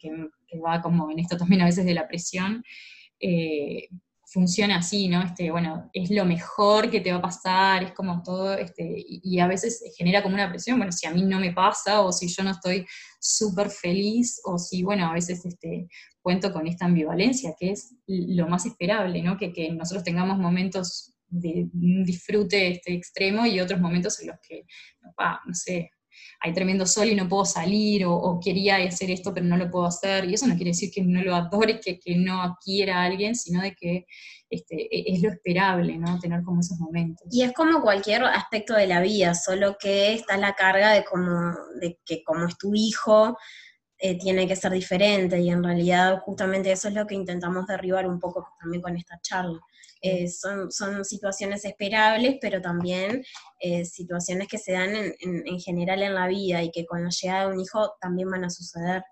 que, 0.52 0.58
va 0.60 0.82
como 0.82 1.10
en 1.10 1.18
esto 1.18 1.36
también 1.36 1.62
a 1.62 1.66
veces 1.66 1.84
de 1.84 1.94
la 1.94 2.06
presión, 2.06 2.62
eh, 3.20 3.88
funciona 4.32 4.78
así, 4.78 5.08
¿no? 5.08 5.22
Este, 5.22 5.50
bueno, 5.50 5.90
es 5.92 6.10
lo 6.10 6.24
mejor 6.24 6.90
que 6.90 7.00
te 7.00 7.12
va 7.12 7.18
a 7.18 7.22
pasar, 7.22 7.82
es 7.82 7.92
como 7.92 8.22
todo, 8.22 8.54
este, 8.54 8.94
y, 8.96 9.38
a 9.40 9.46
veces 9.46 9.82
genera 9.96 10.22
como 10.22 10.34
una 10.34 10.48
presión, 10.48 10.78
bueno, 10.78 10.90
si 10.92 11.06
a 11.06 11.10
mí 11.12 11.22
no 11.22 11.38
me 11.38 11.52
pasa, 11.52 12.00
o 12.00 12.12
si 12.12 12.28
yo 12.28 12.42
no 12.42 12.50
estoy 12.52 12.86
súper 13.20 13.68
feliz, 13.68 14.40
o 14.44 14.58
si, 14.58 14.82
bueno, 14.82 15.06
a 15.06 15.12
veces 15.12 15.44
este, 15.44 15.86
cuento 16.22 16.52
con 16.52 16.66
esta 16.66 16.86
ambivalencia, 16.86 17.54
que 17.58 17.72
es 17.72 17.94
lo 18.06 18.48
más 18.48 18.64
esperable, 18.64 19.22
¿no? 19.22 19.36
Que, 19.36 19.52
que 19.52 19.70
nosotros 19.72 20.04
tengamos 20.04 20.38
momentos 20.38 21.14
de 21.28 21.68
disfrute 21.72 22.72
este 22.72 22.94
extremo 22.94 23.46
y 23.46 23.60
otros 23.60 23.80
momentos 23.80 24.20
en 24.20 24.28
los 24.28 24.36
que, 24.46 24.64
no 25.46 25.54
sé, 25.54 25.90
hay 26.44 26.52
tremendo 26.52 26.86
sol 26.86 27.08
y 27.08 27.14
no 27.14 27.28
puedo 27.28 27.44
salir, 27.44 28.04
o, 28.04 28.40
quería 28.42 28.76
hacer 28.76 29.10
esto 29.10 29.32
pero 29.32 29.46
no 29.46 29.56
lo 29.56 29.70
puedo 29.70 29.86
hacer, 29.86 30.24
y 30.24 30.34
eso 30.34 30.46
no 30.46 30.56
quiere 30.56 30.72
decir 30.72 30.90
que 30.92 31.02
no 31.02 31.22
lo 31.22 31.36
adore, 31.36 31.78
que, 31.78 32.00
que 32.00 32.16
no 32.16 32.56
quiera 32.62 33.00
a 33.00 33.04
alguien, 33.04 33.36
sino 33.36 33.62
de 33.62 33.74
que 33.74 34.06
este, 34.50 34.74
e, 34.74 35.14
es 35.14 35.22
lo 35.22 35.30
esperable, 35.30 35.96
¿no? 35.98 36.18
Tener 36.18 36.42
como 36.42 36.60
esos 36.60 36.78
momentos. 36.78 37.26
Y 37.30 37.42
es 37.42 37.52
como 37.52 37.80
cualquier 37.80 38.24
aspecto 38.24 38.74
de 38.74 38.88
la 38.88 39.00
vida, 39.00 39.34
solo 39.34 39.76
que 39.78 40.14
está 40.14 40.36
la 40.36 40.54
carga 40.54 40.92
de, 40.92 41.04
como, 41.04 41.54
de 41.80 42.00
que 42.04 42.24
como 42.24 42.46
es 42.46 42.58
tu 42.58 42.74
hijo, 42.74 43.38
eh, 43.98 44.18
tiene 44.18 44.48
que 44.48 44.56
ser 44.56 44.72
diferente, 44.72 45.40
y 45.40 45.48
en 45.48 45.62
realidad 45.62 46.22
justamente 46.24 46.72
eso 46.72 46.88
es 46.88 46.94
lo 46.94 47.06
que 47.06 47.14
intentamos 47.14 47.68
derribar 47.68 48.08
un 48.08 48.18
poco 48.18 48.48
también 48.60 48.82
con 48.82 48.96
esta 48.96 49.20
charla. 49.22 49.60
Eh, 50.04 50.26
son, 50.26 50.72
son, 50.72 51.04
situaciones 51.04 51.64
esperables, 51.64 52.38
pero 52.40 52.60
también 52.60 53.22
eh, 53.60 53.84
situaciones 53.84 54.48
que 54.48 54.58
se 54.58 54.72
dan 54.72 54.96
en, 54.96 55.14
en, 55.20 55.60
general 55.60 56.02
en 56.02 56.14
la 56.14 56.26
vida 56.26 56.60
y 56.60 56.72
que 56.72 56.84
con 56.84 57.04
la 57.04 57.10
llegada 57.10 57.46
de 57.46 57.54
un 57.54 57.60
hijo 57.60 57.94
también 58.00 58.28
van 58.28 58.44
a 58.44 58.50
suceder. 58.50 59.04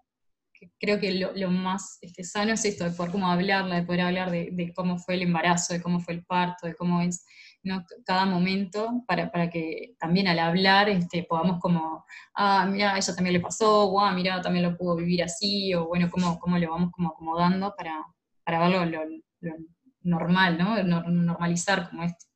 Creo 0.80 0.98
que 0.98 1.12
lo, 1.12 1.30
lo 1.36 1.48
más 1.48 1.98
este, 2.00 2.24
sano 2.24 2.54
es 2.54 2.64
esto, 2.64 2.84
de 2.84 2.90
poder 2.90 3.12
como 3.12 3.30
hablarla, 3.30 3.76
de 3.76 3.82
poder 3.84 4.00
hablar 4.00 4.32
de, 4.32 4.48
de, 4.50 4.72
cómo 4.74 4.98
fue 4.98 5.14
el 5.14 5.22
embarazo, 5.22 5.74
de 5.74 5.80
cómo 5.80 6.00
fue 6.00 6.14
el 6.14 6.24
parto, 6.24 6.66
de 6.66 6.74
cómo 6.74 7.00
es 7.00 7.24
¿no? 7.62 7.84
cada 8.04 8.26
momento, 8.26 9.04
para, 9.06 9.30
para, 9.30 9.48
que 9.48 9.94
también 10.00 10.26
al 10.26 10.40
hablar 10.40 10.88
este, 10.88 11.22
podamos 11.22 11.60
como, 11.60 12.04
ah, 12.34 12.66
mira, 12.66 12.96
ella 12.98 13.14
también 13.14 13.34
le 13.34 13.40
pasó, 13.40 13.86
guau, 13.86 14.12
mira, 14.12 14.40
también 14.40 14.64
lo 14.64 14.76
pudo 14.76 14.96
vivir 14.96 15.22
así, 15.22 15.72
o 15.72 15.86
bueno, 15.86 16.10
cómo, 16.10 16.38
cómo 16.40 16.58
lo 16.58 16.68
vamos 16.68 16.90
como 16.90 17.10
acomodando 17.10 17.72
para, 17.76 18.04
para 18.44 18.58
verlo 18.58 18.84
lo, 18.86 19.04
lo 19.40 19.54
normal, 20.02 20.58
¿no? 20.58 20.82
Normalizar 20.82 21.88
como 21.88 22.04
esto. 22.04 22.26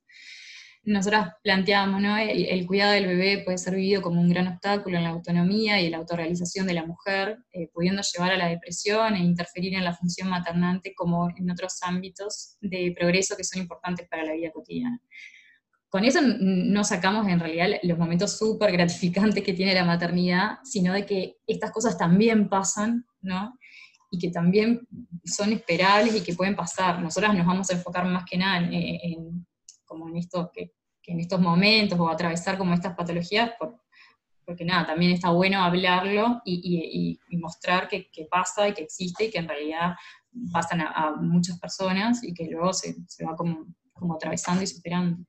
Nosotras 0.83 1.29
planteamos, 1.41 1.99
¿no? 1.99 2.15
El, 2.15 2.67
cuidado 2.67 2.91
del 2.91 3.07
bebé 3.07 3.41
puede 3.43 3.57
ser 3.57 3.73
vivido 3.73 4.03
como 4.03 4.21
un 4.21 4.29
gran 4.29 4.47
obstáculo 4.47 4.97
en 4.97 5.03
la 5.03 5.09
autonomía 5.09 5.81
y 5.81 5.89
la 5.89 5.97
autorrealización 5.97 6.67
de 6.67 6.75
la 6.75 6.85
mujer, 6.85 7.39
eh, 7.53 7.69
pudiendo 7.73 8.03
llevar 8.03 8.31
a 8.33 8.37
la 8.37 8.47
depresión 8.49 9.15
e 9.15 9.19
interferir 9.19 9.73
en 9.73 9.83
la 9.83 9.95
función 9.95 10.29
maternante 10.29 10.93
como 10.93 11.31
en 11.35 11.49
otros 11.49 11.79
ámbitos 11.81 12.57
de 12.61 12.93
progreso 12.95 13.35
que 13.35 13.43
son 13.43 13.63
importantes 13.63 14.07
para 14.07 14.25
la 14.25 14.33
vida 14.33 14.51
cotidiana. 14.51 15.01
Con 15.89 16.03
eso 16.03 16.19
no 16.21 16.83
sacamos 16.83 17.27
en 17.29 17.39
realidad 17.39 17.79
los 17.81 17.97
momentos 17.97 18.37
súper 18.37 18.71
gratificantes 18.71 19.43
que 19.43 19.53
tiene 19.53 19.73
la 19.73 19.85
maternidad, 19.85 20.59
sino 20.63 20.93
de 20.93 21.05
que 21.05 21.37
estas 21.47 21.71
cosas 21.71 21.97
también 21.97 22.47
pasan, 22.47 23.05
¿no? 23.21 23.57
Y 24.15 24.19
que 24.19 24.29
también 24.29 24.87
son 25.25 25.51
esperables 25.51 26.15
y 26.15 26.23
que 26.23 26.33
pueden 26.33 26.55
pasar. 26.55 27.01
Nosotras 27.01 27.35
nos 27.35 27.45
vamos 27.45 27.69
a 27.69 27.73
enfocar 27.73 28.05
más 28.05 28.23
que 28.23 28.37
nada 28.37 28.59
en, 28.71 29.45
como 29.83 30.07
en, 30.07 30.17
esto, 30.17 30.49
que, 30.53 30.73
en 31.07 31.19
estos 31.19 31.39
momentos 31.39 31.99
o 31.99 32.09
atravesar 32.09 32.57
como 32.57 32.73
estas 32.73 32.95
patologías, 32.95 33.51
porque 34.45 34.63
nada, 34.63 34.87
también 34.87 35.11
está 35.11 35.31
bueno 35.31 35.61
hablarlo 35.61 36.41
y, 36.45 37.19
mostrar 37.31 37.89
que, 37.89 38.09
pasa 38.31 38.69
y 38.69 38.73
que 38.73 38.83
existe 38.83 39.25
y 39.25 39.31
que 39.31 39.39
en 39.39 39.49
realidad 39.49 39.95
pasan 40.51 40.81
a, 40.81 41.15
muchas 41.19 41.59
personas 41.59 42.23
y 42.23 42.33
que 42.33 42.45
luego 42.45 42.71
se, 42.73 42.95
se 43.07 43.25
va 43.25 43.35
como, 43.35 43.67
como 43.93 44.15
atravesando 44.15 44.63
y 44.63 44.67
superando. 44.67 45.25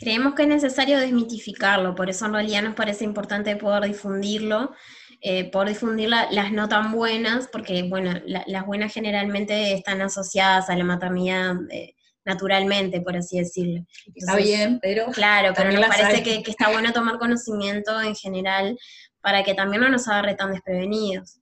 Creemos 0.00 0.34
que 0.34 0.42
es 0.42 0.48
necesario 0.48 0.98
desmitificarlo, 0.98 1.94
por 1.94 2.10
eso 2.10 2.26
en 2.26 2.32
realidad 2.32 2.62
nos 2.62 2.74
parece 2.74 3.04
importante 3.04 3.54
poder 3.56 3.84
difundirlo 3.84 4.72
eh, 5.20 5.50
por 5.50 5.68
difundir 5.68 6.08
las 6.08 6.52
no 6.52 6.68
tan 6.68 6.92
buenas, 6.92 7.48
porque 7.48 7.82
bueno, 7.82 8.12
las 8.24 8.66
buenas 8.66 8.92
generalmente 8.92 9.72
están 9.72 10.00
asociadas 10.00 10.70
a 10.70 10.76
la 10.76 10.84
maternidad 10.84 11.56
eh, 11.70 11.96
naturalmente, 12.24 13.00
por 13.00 13.16
así 13.16 13.38
decirlo. 13.38 13.84
está 14.14 14.36
bien, 14.36 14.78
pero... 14.80 15.06
Claro, 15.06 15.54
pero 15.56 15.72
nos 15.72 15.86
parece 15.86 16.22
que, 16.22 16.48
está 16.48 16.70
bueno 16.70 16.92
tomar 16.92 17.18
conocimiento 17.18 18.00
en 18.00 18.14
general 18.14 18.78
para 19.20 19.42
que 19.42 19.54
también 19.54 19.82
no 19.82 19.88
nos 19.88 20.06
agarre 20.06 20.36
tan 20.36 20.52
desprevenidos. 20.52 21.40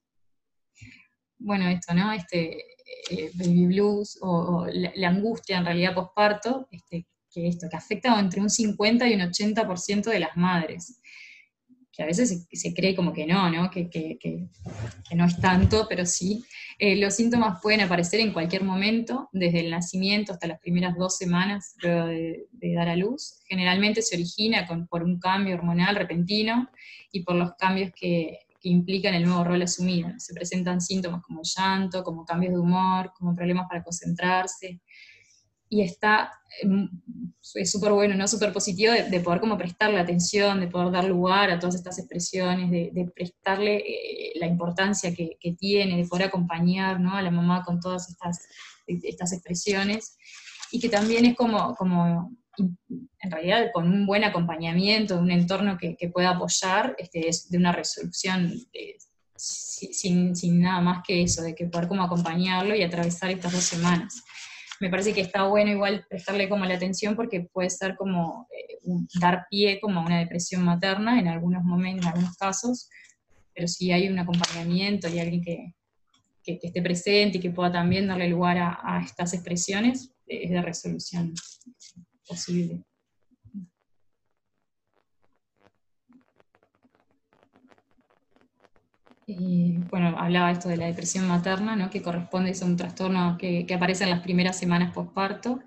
Bueno, 1.37 1.69
esto, 1.69 1.93
¿no? 1.93 2.11
Este, 2.13 2.57
eh, 3.11 3.31
baby 3.35 3.67
blues 3.67 4.17
o, 4.21 4.65
la, 4.71 5.07
angustia 5.07 5.59
en 5.59 5.65
realidad 5.65 5.93
postparto, 5.93 6.67
este, 6.71 7.05
que 7.29 7.47
esto, 7.47 7.67
que 7.69 7.77
afecta 7.77 8.19
entre 8.19 8.41
un 8.41 8.49
50 8.49 9.07
y 9.07 9.13
un 9.13 9.21
80% 9.21 10.05
de 10.05 10.19
las 10.19 10.35
madres 10.35 10.99
que 11.97 12.03
a 12.03 12.05
veces 12.05 12.45
se, 12.51 12.73
cree 12.75 12.95
como 12.95 13.11
que 13.11 13.25
no, 13.25 13.49
¿no? 13.49 13.71
Que, 13.71 13.89
no 15.15 15.25
es 15.25 15.41
tanto, 15.41 15.87
pero 15.89 16.05
sí. 16.05 16.45
Eh, 16.77 16.95
los 16.95 17.15
síntomas 17.15 17.59
pueden 17.59 17.81
aparecer 17.81 18.19
en 18.19 18.33
cualquier 18.33 18.63
momento, 18.63 19.29
desde 19.31 19.61
el 19.61 19.71
nacimiento 19.71 20.31
hasta 20.31 20.45
las 20.45 20.59
primeras 20.59 20.95
dos 20.95 21.17
semanas 21.17 21.73
luego 21.81 22.05
de, 22.05 22.45
dar 22.75 22.89
a 22.89 22.95
luz. 22.95 23.39
Generalmente 23.47 24.03
se 24.03 24.15
origina 24.15 24.67
por 24.87 25.01
un 25.01 25.19
cambio 25.19 25.55
hormonal 25.55 25.95
repentino 25.95 26.69
y 27.11 27.23
por 27.23 27.35
los 27.35 27.55
cambios 27.55 27.91
que, 27.99 28.41
que 28.61 28.69
implican 28.69 29.15
el 29.15 29.25
nuevo 29.25 29.43
rol 29.43 29.63
asumido. 29.63 30.11
Se 30.17 30.35
presentan 30.35 30.81
síntomas 30.81 31.23
como 31.23 31.41
llanto, 31.43 32.03
como 32.03 32.25
cambios 32.25 32.53
de 32.53 32.59
humor, 32.59 33.11
como 33.17 33.35
problemas 33.35 33.67
para 33.67 33.83
concentrarse, 33.83 34.81
y 35.69 35.81
está, 35.81 36.31
em, 36.61 36.89
es 37.55 37.71
súper 37.71 37.91
bueno, 37.91 38.15
¿no? 38.15 38.27
Súper 38.27 38.53
positivo 38.53 38.93
de, 38.93 39.19
poder 39.19 39.39
como 39.39 39.57
prestarle 39.57 39.99
atención, 39.99 40.59
de 40.59 40.67
poder 40.67 40.91
dar 40.91 41.05
lugar 41.05 41.49
a 41.49 41.59
todas 41.59 41.75
estas 41.75 41.99
expresiones, 41.99 42.71
de, 42.71 43.11
prestarle 43.13 43.77
eh, 43.77 44.33
la 44.35 44.47
importancia 44.47 45.13
que, 45.13 45.37
tiene, 45.57 45.97
de 45.97 46.07
poder 46.07 46.27
acompañar 46.27 46.99
¿no? 46.99 47.15
a 47.15 47.21
la 47.21 47.31
mamá 47.31 47.63
con 47.63 47.79
todas 47.79 48.09
estas, 48.09 48.45
estas 48.87 49.33
expresiones, 49.33 50.17
y 50.71 50.79
que 50.79 50.89
también 50.89 51.25
es 51.25 51.35
como, 51.35 51.75
como 51.75 52.31
en 52.57 53.31
realidad 53.31 53.67
con 53.73 53.87
un 53.87 54.05
buen 54.05 54.23
acompañamiento, 54.23 55.19
un 55.19 55.31
entorno 55.31 55.77
que, 55.77 55.95
pueda 56.13 56.31
apoyar, 56.31 56.95
este, 56.97 57.27
es 57.27 57.49
de 57.49 57.57
una 57.57 57.71
resolución 57.71 58.53
eh, 58.73 58.97
sin, 59.35 60.35
sin 60.35 60.61
nada 60.61 60.81
más 60.81 61.03
que 61.05 61.21
eso, 61.21 61.43
de 61.43 61.53
que 61.53 61.67
poder 61.67 61.87
como 61.87 62.03
acompañarlo 62.03 62.75
y 62.75 62.83
atravesar 62.83 63.29
estas 63.29 63.53
dos 63.53 63.63
semanas 63.63 64.23
me 64.79 64.89
parece 64.89 65.13
que 65.13 65.21
está 65.21 65.47
bueno 65.47 65.71
igual 65.71 66.05
prestarle 66.09 66.49
como 66.49 66.65
la 66.65 66.75
atención 66.75 67.15
porque 67.15 67.47
puede 67.51 67.69
ser 67.69 67.95
como 67.95 68.47
eh, 68.51 68.77
dar 69.19 69.47
pie 69.49 69.79
como 69.79 69.99
a 69.99 70.05
una 70.05 70.19
depresión 70.19 70.63
materna 70.63 71.19
en 71.19 71.27
algunos 71.27 71.63
momentos, 71.63 72.05
en 72.05 72.11
algunos 72.11 72.37
casos, 72.37 72.89
pero 73.53 73.67
si 73.67 73.91
hay 73.91 74.07
un 74.07 74.19
acompañamiento 74.19 75.07
y 75.07 75.19
alguien 75.19 75.43
que, 75.43 75.73
esté 76.43 76.81
presente 76.81 77.39
y 77.39 77.41
que 77.41 77.49
pueda 77.49 77.73
también 77.73 78.07
darle 78.07 78.29
lugar 78.29 78.57
a, 78.57 79.01
estas 79.03 79.33
expresiones, 79.33 80.13
es 80.25 80.49
de 80.49 80.61
resolución 80.61 81.33
posible. 82.25 82.85
Y 89.29 89.77
bueno, 89.89 90.15
hablaba 90.17 90.51
esto 90.51 90.69
de 90.69 90.77
la 90.77 90.85
depresión 90.85 91.27
materna, 91.27 91.75
¿no? 91.75 91.89
que 91.89 92.01
corresponde 92.01 92.55
a 92.59 92.65
un 92.65 92.77
trastorno 92.77 93.37
que, 93.37 93.65
que, 93.65 93.73
aparece 93.73 94.05
en 94.05 94.11
las 94.11 94.21
primeras 94.21 94.57
semanas 94.57 94.93
postparto. 94.93 95.59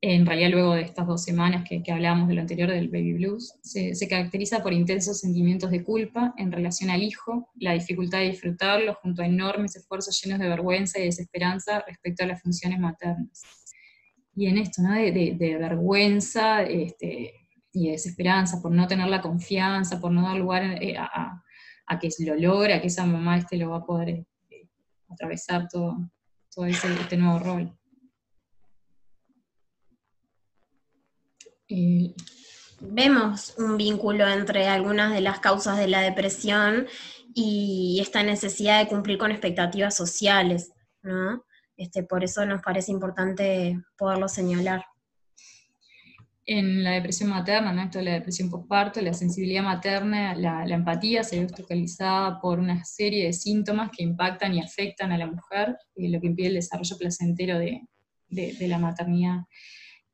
En 0.00 0.24
realidad, 0.24 0.50
luego 0.50 0.74
de 0.74 0.80
estas 0.80 1.06
dos 1.06 1.22
semanas 1.22 1.68
que, 1.68 1.82
que 1.82 1.92
hablábamos 1.92 2.28
de 2.28 2.34
lo 2.34 2.40
anterior 2.40 2.70
del 2.70 2.88
baby 2.88 3.12
blues, 3.12 3.58
se, 3.60 3.94
se, 3.94 4.08
caracteriza 4.08 4.62
por 4.62 4.72
intensos 4.72 5.20
sentimientos 5.20 5.70
de 5.70 5.84
culpa 5.84 6.32
en 6.38 6.50
relación 6.50 6.88
al 6.88 7.02
hijo, 7.02 7.50
la 7.56 7.74
dificultad 7.74 8.20
de 8.20 8.30
disfrutarlo, 8.30 8.94
junto 9.02 9.20
a 9.20 9.26
enormes 9.26 9.76
esfuerzos 9.76 10.18
llenos 10.22 10.38
de 10.38 10.48
vergüenza 10.48 10.98
y 10.98 11.04
desesperanza 11.04 11.84
respecto 11.86 12.24
a 12.24 12.26
las 12.26 12.40
funciones 12.40 12.78
maternas. 12.80 13.42
Y 14.34 14.46
en 14.46 14.56
esto, 14.56 14.80
¿no? 14.80 14.94
de, 14.94 15.36
de, 15.38 15.58
vergüenza 15.58 16.62
este, 16.62 17.34
y 17.74 17.86
de 17.86 17.92
desesperanza 17.92 18.62
por 18.62 18.70
no 18.70 18.86
tener 18.86 19.08
la 19.08 19.20
confianza, 19.20 20.00
por 20.00 20.10
no 20.10 20.22
dar 20.22 20.38
lugar 20.38 20.82
eh, 20.82 20.96
a 20.96 21.42
a 21.86 21.98
que 21.98 22.08
lo 22.20 22.34
logra, 22.34 22.80
que 22.80 22.88
esa 22.88 23.06
mamá 23.06 23.38
este 23.38 23.56
lo 23.56 23.70
va 23.70 23.78
a 23.78 23.84
poder 23.84 24.08
eh, 24.50 24.68
atravesar 25.08 25.68
todo, 25.68 25.96
todo 26.54 26.66
ese, 26.66 26.92
este 26.92 27.16
nuevo 27.16 27.38
rol. 27.38 27.76
Vemos 32.80 33.54
un 33.58 33.76
vínculo 33.76 34.28
entre 34.28 34.68
algunas 34.68 35.12
de 35.12 35.20
las 35.20 35.40
causas 35.40 35.78
de 35.78 35.88
la 35.88 36.00
depresión 36.00 36.86
y 37.34 37.98
esta 38.00 38.22
necesidad 38.22 38.78
de 38.80 38.88
cumplir 38.88 39.18
con 39.18 39.30
expectativas 39.30 39.96
sociales, 39.96 40.72
¿no? 41.02 41.44
Este, 41.76 42.02
por 42.02 42.24
eso 42.24 42.46
nos 42.46 42.62
parece 42.62 42.92
importante 42.92 43.78
poderlo 43.98 44.28
señalar. 44.28 44.84
En 46.46 46.84
la 46.84 46.92
depresión 46.92 47.30
materna, 47.30 47.72
¿no? 47.72 47.82
esto 47.82 47.98
de 47.98 48.04
la 48.04 48.12
depresión 48.12 48.48
postparto, 48.48 49.00
la 49.00 49.12
sensibilidad 49.12 49.64
materna, 49.64 50.34
la, 50.36 50.64
empatía 50.64 51.24
se 51.24 51.40
ve 51.40 51.48
focalizada 51.48 52.40
por 52.40 52.60
una 52.60 52.84
serie 52.84 53.26
de 53.26 53.32
síntomas 53.32 53.90
que 53.90 54.04
impactan 54.04 54.54
y 54.54 54.60
afectan 54.60 55.10
a 55.10 55.18
la 55.18 55.26
mujer, 55.26 55.76
y 55.96 56.08
lo 56.08 56.20
que 56.20 56.28
impide 56.28 56.48
el 56.48 56.54
desarrollo 56.54 56.96
placentero 56.98 57.58
de, 57.58 57.82
la 58.60 58.78
maternidad. 58.78 59.40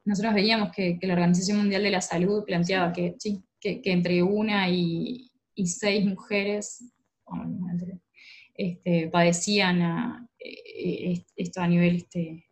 Nosotros 0.04 0.34
veíamos 0.34 0.70
que, 0.74 0.98
la 1.02 1.12
Organización 1.12 1.58
Mundial 1.58 1.82
de 1.82 1.90
la 1.90 2.00
Salud 2.00 2.44
planteaba 2.46 2.92
que, 2.92 3.14
que, 3.60 3.82
entre 3.84 4.22
una 4.22 4.70
y, 4.70 5.30
seis 5.66 6.04
mujeres 6.04 6.92
este, 8.54 9.08
padecían 9.08 10.28
eh, 10.38 11.12
eh, 11.12 11.24
esto 11.36 11.60
a 11.60 11.68
nivel 11.68 11.96
este, 11.96 12.46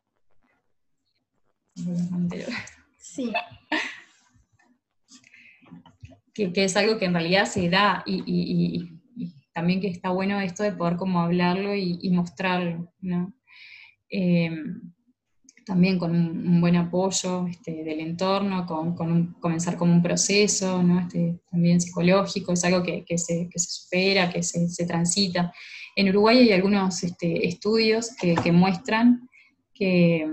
Sí. 3.14 3.32
Que, 6.32 6.52
es 6.64 6.76
algo 6.76 6.96
que 6.96 7.06
en 7.06 7.12
realidad 7.12 7.44
se 7.44 7.68
da 7.68 8.02
y, 8.06 8.88
también 9.52 9.80
que 9.80 9.88
está 9.88 10.10
bueno 10.10 10.40
esto 10.40 10.62
de 10.62 10.72
poder 10.72 10.96
como 10.96 11.20
hablarlo 11.20 11.74
y, 11.74 12.08
mostrarlo, 12.10 12.92
¿no? 13.00 13.34
Em, 14.08 14.80
también 15.66 15.98
con 15.98 16.14
un, 16.14 16.60
buen 16.60 16.76
apoyo 16.76 17.46
este, 17.46 17.84
del 17.84 18.00
entorno, 18.00 18.64
con, 18.64 19.34
comenzar 19.40 19.76
como 19.76 19.92
un 19.92 20.02
proceso, 20.02 20.82
¿no? 20.82 21.00
Este, 21.00 21.40
también 21.50 21.80
psicológico, 21.80 22.52
es 22.52 22.64
algo 22.64 22.82
que, 22.82 23.04
se, 23.18 23.48
que 23.50 23.58
se, 23.58 23.70
supera, 23.70 24.32
que 24.32 24.42
se, 24.42 24.86
transita. 24.86 25.52
En 25.96 26.08
Uruguay 26.08 26.38
hay 26.38 26.52
algunos 26.52 27.02
este, 27.02 27.46
estudios 27.46 28.10
que, 28.16 28.52
muestran 28.52 29.28
que 29.74 30.26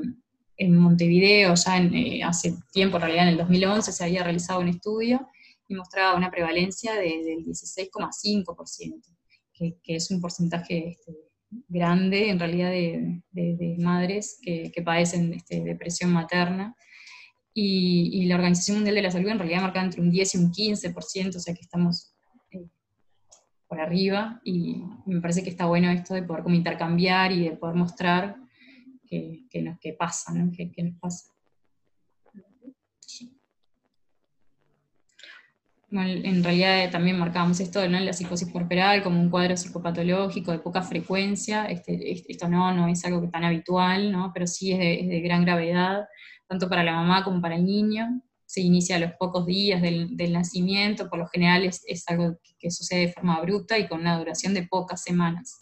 en 0.58 0.76
Montevideo, 0.76 1.54
ya 1.54 1.78
eh, 1.78 2.24
hace 2.24 2.56
tiempo, 2.72 2.98
en 2.98 3.04
realidad 3.04 3.24
en 3.28 3.34
el 3.34 3.38
2011, 3.38 3.92
se 3.92 4.04
había 4.04 4.24
realizado 4.24 4.60
un 4.60 4.70
estudio 4.70 5.28
y 5.68 5.76
mostraba 5.76 6.16
una 6.16 6.32
prevalencia 6.32 6.94
del 6.96 7.46
16,5%, 7.46 9.04
que, 9.54 9.78
que, 9.84 9.96
es 9.96 10.10
un 10.10 10.20
porcentaje 10.20 10.90
este, 10.90 11.14
grande 11.68 12.30
en 12.30 12.40
realidad 12.40 12.72
de, 12.72 13.76
madres 13.80 14.40
que, 14.42 14.72
padecen 14.84 15.34
este, 15.34 15.62
depresión 15.62 16.12
materna. 16.12 16.76
Y, 17.54 18.26
la 18.26 18.36
Organización 18.36 18.78
Mundial 18.78 18.96
de 18.96 19.02
la 19.02 19.12
Salud 19.12 19.30
en 19.30 19.40
realidad 19.40 19.62
marca 19.62 19.82
entre 19.82 20.02
un 20.02 20.12
10 20.12 20.36
y 20.36 20.38
un 20.38 20.52
15%, 20.52 21.36
o 21.36 21.40
sea 21.40 21.54
que 21.54 21.62
estamos 21.62 22.14
eh, 22.52 22.68
por 23.68 23.80
arriba, 23.80 24.42
y 24.44 24.84
me 25.06 25.22
parece 25.22 25.44
que 25.44 25.50
está 25.50 25.66
bueno 25.66 25.90
esto 25.90 26.14
de 26.14 26.24
poder 26.24 26.44
como 26.44 26.56
intercambiar 26.56 27.32
y 27.32 27.50
de 27.50 27.58
poder 27.58 27.76
mostrar 27.76 28.38
que, 29.08 29.62
nos, 29.62 29.80
que 29.80 29.94
pasa, 29.94 30.34
¿no? 30.34 30.52
que, 30.52 30.84
nos 30.84 31.00
pasa. 31.00 31.34
en 35.90 36.44
realidad 36.44 36.92
también 36.92 37.18
marcábamos 37.18 37.62
esto 37.62 37.88
¿no? 37.88 37.98
la 38.00 38.12
psicosis 38.12 38.52
corporal 38.52 39.02
como 39.02 39.22
un 39.22 39.30
cuadro 39.30 39.56
psicopatológico 39.56 40.52
de 40.52 40.60
poca 40.60 40.82
frecuencia. 40.82 41.66
Este, 41.66 42.12
esto 42.30 42.50
no, 42.50 42.74
no 42.74 42.88
es 42.90 43.06
algo 43.06 43.22
que 43.22 43.30
tan 43.30 43.46
habitual, 43.46 44.12
¿no? 44.12 44.32
pero 44.34 44.48
sí 44.48 44.74
es 44.74 44.80
de, 44.80 45.22
gran 45.22 45.46
gravedad, 45.46 46.06
tanto 46.48 46.68
para 46.68 46.84
la 46.84 46.94
mamá 46.94 47.24
como 47.24 47.42
para 47.42 47.56
el 47.56 47.66
niño. 47.66 48.22
Se 48.46 48.62
inicia 48.62 48.98
a 48.98 49.00
los 49.00 49.12
pocos 49.14 49.46
días 49.46 49.82
del, 49.82 50.32
nacimiento, 50.32 51.10
por 51.10 51.20
lo 51.20 51.28
general 51.28 51.64
es, 51.66 52.04
algo 52.08 52.38
que, 52.60 52.72
sucede 52.72 53.08
de 53.08 53.14
forma 53.14 53.36
abrupta 53.36 53.78
y 53.78 53.88
con 53.88 54.02
una 54.02 54.18
duración 54.18 54.54
de 54.54 54.64
pocas 54.64 55.04
semanas 55.04 55.60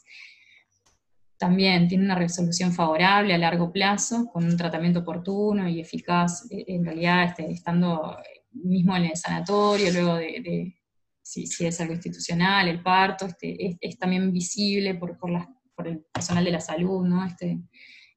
también 1.45 1.87
tiene 1.87 2.05
una 2.05 2.15
resolución 2.15 2.73
favorable 2.73 3.31
a 3.35 3.37
largo 3.37 3.71
plazo, 3.71 4.25
con 4.33 4.45
un 4.45 4.57
tratamiento 4.57 5.01
oportuno 5.01 5.69
y 5.69 5.79
eficaz, 5.79 6.47
eh, 6.49 6.65
en 6.69 6.83
realidad 6.83 7.25
este, 7.25 7.51
estando 7.51 8.17
mismo 8.51 8.97
en 8.97 9.05
el 9.05 9.15
sanatorio, 9.15 9.91
luego 9.91 10.15
de, 10.15 10.75
si, 11.21 11.43
es 11.43 11.81
algo 11.81 11.93
institucional, 11.93 12.67
el 12.67 12.81
parto, 12.81 13.27
este, 13.27 13.77
es, 13.79 13.99
también 13.99 14.31
visible 14.31 14.95
por, 14.95 15.19
por, 15.19 15.87
el 15.87 15.99
personal 16.11 16.43
de 16.43 16.51
la 16.51 16.59
salud, 16.59 17.05
¿no? 17.05 17.23
Este, 17.23 17.59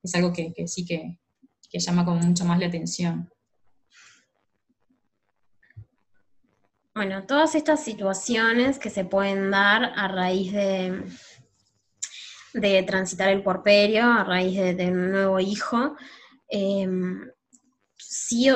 es 0.02 0.14
algo 0.14 0.32
que, 0.32 0.54
sí 0.66 0.86
que, 0.86 1.18
que 1.70 1.78
llama 1.78 2.06
como 2.06 2.20
mucho 2.20 2.46
más 2.46 2.58
la 2.58 2.68
atención. 2.68 3.28
Bueno, 6.94 7.26
todas 7.26 7.54
estas 7.54 7.84
situaciones 7.84 8.78
que 8.78 8.88
se 8.88 9.04
pueden 9.04 9.50
dar 9.50 9.92
a 9.96 10.08
raíz 10.08 10.52
de, 10.52 11.04
de 12.54 12.82
transitar 12.82 13.28
el 13.28 13.42
porperio 13.42 14.04
a 14.04 14.24
raíz 14.24 14.58
de, 14.58 14.86
un 14.90 15.12
nuevo 15.12 15.40
hijo, 15.40 15.96
em, 16.48 17.30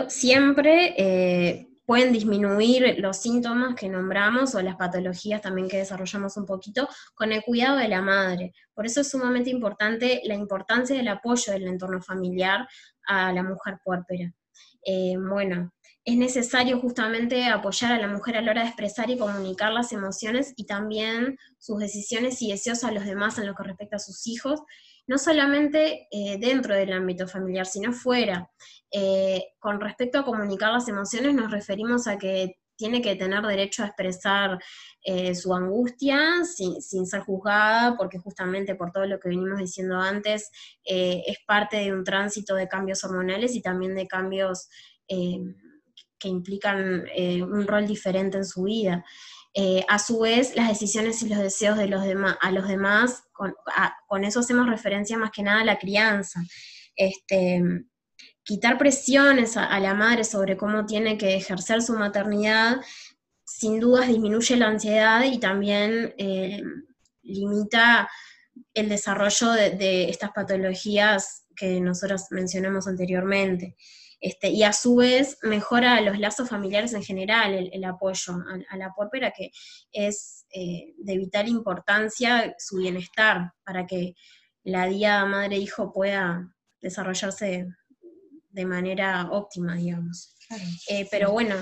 siempre 0.09 0.95
eh, 0.97 1.69
pueden 1.85 2.13
disminuir 2.13 2.97
los 2.99 3.19
síntomas 3.19 3.75
que 3.75 3.89
nombramos 3.89 4.55
o 4.55 4.63
las 4.63 4.77
patologías 4.77 5.43
también 5.43 5.69
que 5.69 5.79
desarrollamos 5.79 6.37
un 6.37 6.47
poquito 6.47 6.89
con 7.15 7.33
el 7.33 7.43
cuidado 7.43 7.77
de 7.77 7.89
la 7.89 8.01
madre. 8.01 8.53
Por 8.73 8.87
eso 8.87 9.01
es 9.01 9.11
sumamente 9.11 9.51
importante 9.51 10.23
la 10.25 10.35
importancia 10.35 10.97
del 10.97 11.09
apoyo 11.09 11.53
del 11.53 11.69
entorno 11.69 12.01
familiar 12.01 12.67
a 13.07 13.33
la 13.33 13.43
mujer 13.43 13.79
puérpera. 13.85 14.33
Eh, 14.85 15.15
bueno, 15.19 15.73
es 16.05 16.17
necesario 16.17 16.81
justamente 16.81 17.45
apoyar 17.47 17.93
a 17.93 17.99
la 17.99 18.09
mujer 18.09 18.37
a 18.37 18.43
la 18.43 18.51
hora 18.51 18.63
de 18.63 18.69
expresar 18.69 19.09
y 19.11 19.19
comunicar 19.19 19.73
las 19.73 19.93
emociones 19.93 20.53
y 20.57 20.67
también 20.67 21.39
sus 21.59 21.79
decisiones 21.79 22.43
y 22.43 22.51
deseos 22.51 22.83
a 22.83 22.91
los 22.91 23.05
demás 23.05 23.39
en 23.39 23.47
lo 23.47 23.55
que 23.55 23.63
respecta 23.63 23.97
a 23.97 24.01
sus 24.01 24.27
hijos, 24.27 24.61
no 25.07 25.17
solamente 25.17 26.09
eh, 26.11 26.39
dentro 26.41 26.75
del 26.75 26.93
ámbito 26.93 27.29
familiar, 27.29 27.67
sino 27.67 27.93
fuera. 27.93 28.51
Eh, 28.91 29.45
con 29.61 29.81
respecto 29.81 30.19
a 30.19 30.25
comunicar 30.25 30.73
las 30.73 30.89
emociones 30.89 31.35
nos 31.35 31.53
referimos 31.53 32.09
a 32.09 32.19
que 32.19 32.59
tiene 32.75 33.01
que 33.01 33.15
tener 33.15 33.43
derecho 33.43 33.85
a 33.85 33.87
expresar 33.87 34.59
eh, 35.05 35.37
su 35.37 35.55
angustia 35.55 36.45
sin, 36.45 36.83
sin, 36.83 37.07
ser 37.07 37.21
juzgada, 37.21 37.97
porque 37.97 38.19
justamente 38.19 38.75
por 38.75 38.91
todo 38.91 39.07
lo 39.07 39.21
que 39.21 39.29
venimos 39.29 39.59
diciendo 39.59 39.99
antes, 39.99 40.51
es 40.83 41.39
parte 41.47 41.77
de 41.77 41.93
un 41.93 42.03
tránsito 42.03 42.57
de 42.57 42.67
cambios 42.67 43.05
hormonales 43.05 43.55
y 43.55 43.63
también 43.63 43.95
de 43.95 44.09
cambios 44.09 44.69
que 46.23 46.29
implican 46.29 47.05
eh, 47.15 47.43
un 47.43 47.67
rol 47.67 47.87
diferente 47.87 48.39
en 48.39 48.45
su 48.45 48.63
vida. 48.63 49.05
Eh, 49.55 49.85
a 49.89 49.99
su 49.99 50.21
vez, 50.21 50.55
las 50.55 50.69
decisiones 50.69 51.23
y 51.23 51.29
los 51.29 51.39
deseos 51.39 51.77
de 51.77 51.89
los 51.89 52.05
demás, 52.05 52.37
a 52.41 52.53
los 52.53 52.69
demás, 52.69 53.25
con, 53.33 53.55
eso 54.25 54.41
hacemos 54.41 54.69
referencia 54.69 55.19
más 55.19 55.31
que 55.31 55.43
nada 55.43 55.61
a 55.61 55.65
la 55.65 55.79
crianza. 55.79 56.41
Este, 56.95 57.61
quitar 58.43 58.79
presiones 58.79 59.57
a, 59.57 59.79
la 59.81 59.95
madre 59.95 60.25
sobre 60.25 60.57
cómo 60.57 60.87
tiene 60.87 61.19
que 61.19 61.35
ejercer 61.35 61.83
su 61.83 61.95
maternidad, 61.95 62.81
sin 63.45 63.81
dudas 63.81 64.09
disminuye 64.09 64.57
la 64.57 64.69
ansiedad 64.69 65.25
y 65.25 65.39
también 65.39 66.15
eh, 66.17 66.63
limita 67.23 68.09
el 68.75 68.89
desarrollo 68.89 69.51
de, 69.53 70.09
estas 70.09 70.31
patologías 70.33 71.47
que 71.57 71.81
nosotros 71.81 72.27
mencionamos 72.31 72.87
anteriormente. 72.87 73.77
Este, 74.23 74.51
y 74.51 74.63
a 74.63 74.73
su 74.73 74.95
vez 74.95 75.37
mejora 75.43 76.01
los 76.01 76.17
lazos 76.17 76.49
familiares 76.49 76.93
en 76.93 77.03
general, 77.03 77.69
el, 77.73 77.85
apoyo 77.85 78.35
a, 78.71 78.77
la 78.77 78.93
porpera, 78.95 79.33
que 79.33 79.51
es 79.91 80.47
eh, 80.55 80.95
de 80.97 81.19
vital 81.19 81.49
importancia 81.49 82.55
su 82.57 82.77
bienestar 82.77 83.53
para 83.65 83.85
que 83.85 84.15
la 84.63 84.87
día 84.87 85.25
madre-hijo 85.25 85.93
pueda 85.93 86.55
desarrollarse 86.81 87.67
de 88.49 88.65
manera 88.65 89.29
óptima, 89.33 89.75
digamos. 89.75 90.37
Eh, 90.89 91.09
pero 91.11 91.33
bueno, 91.33 91.57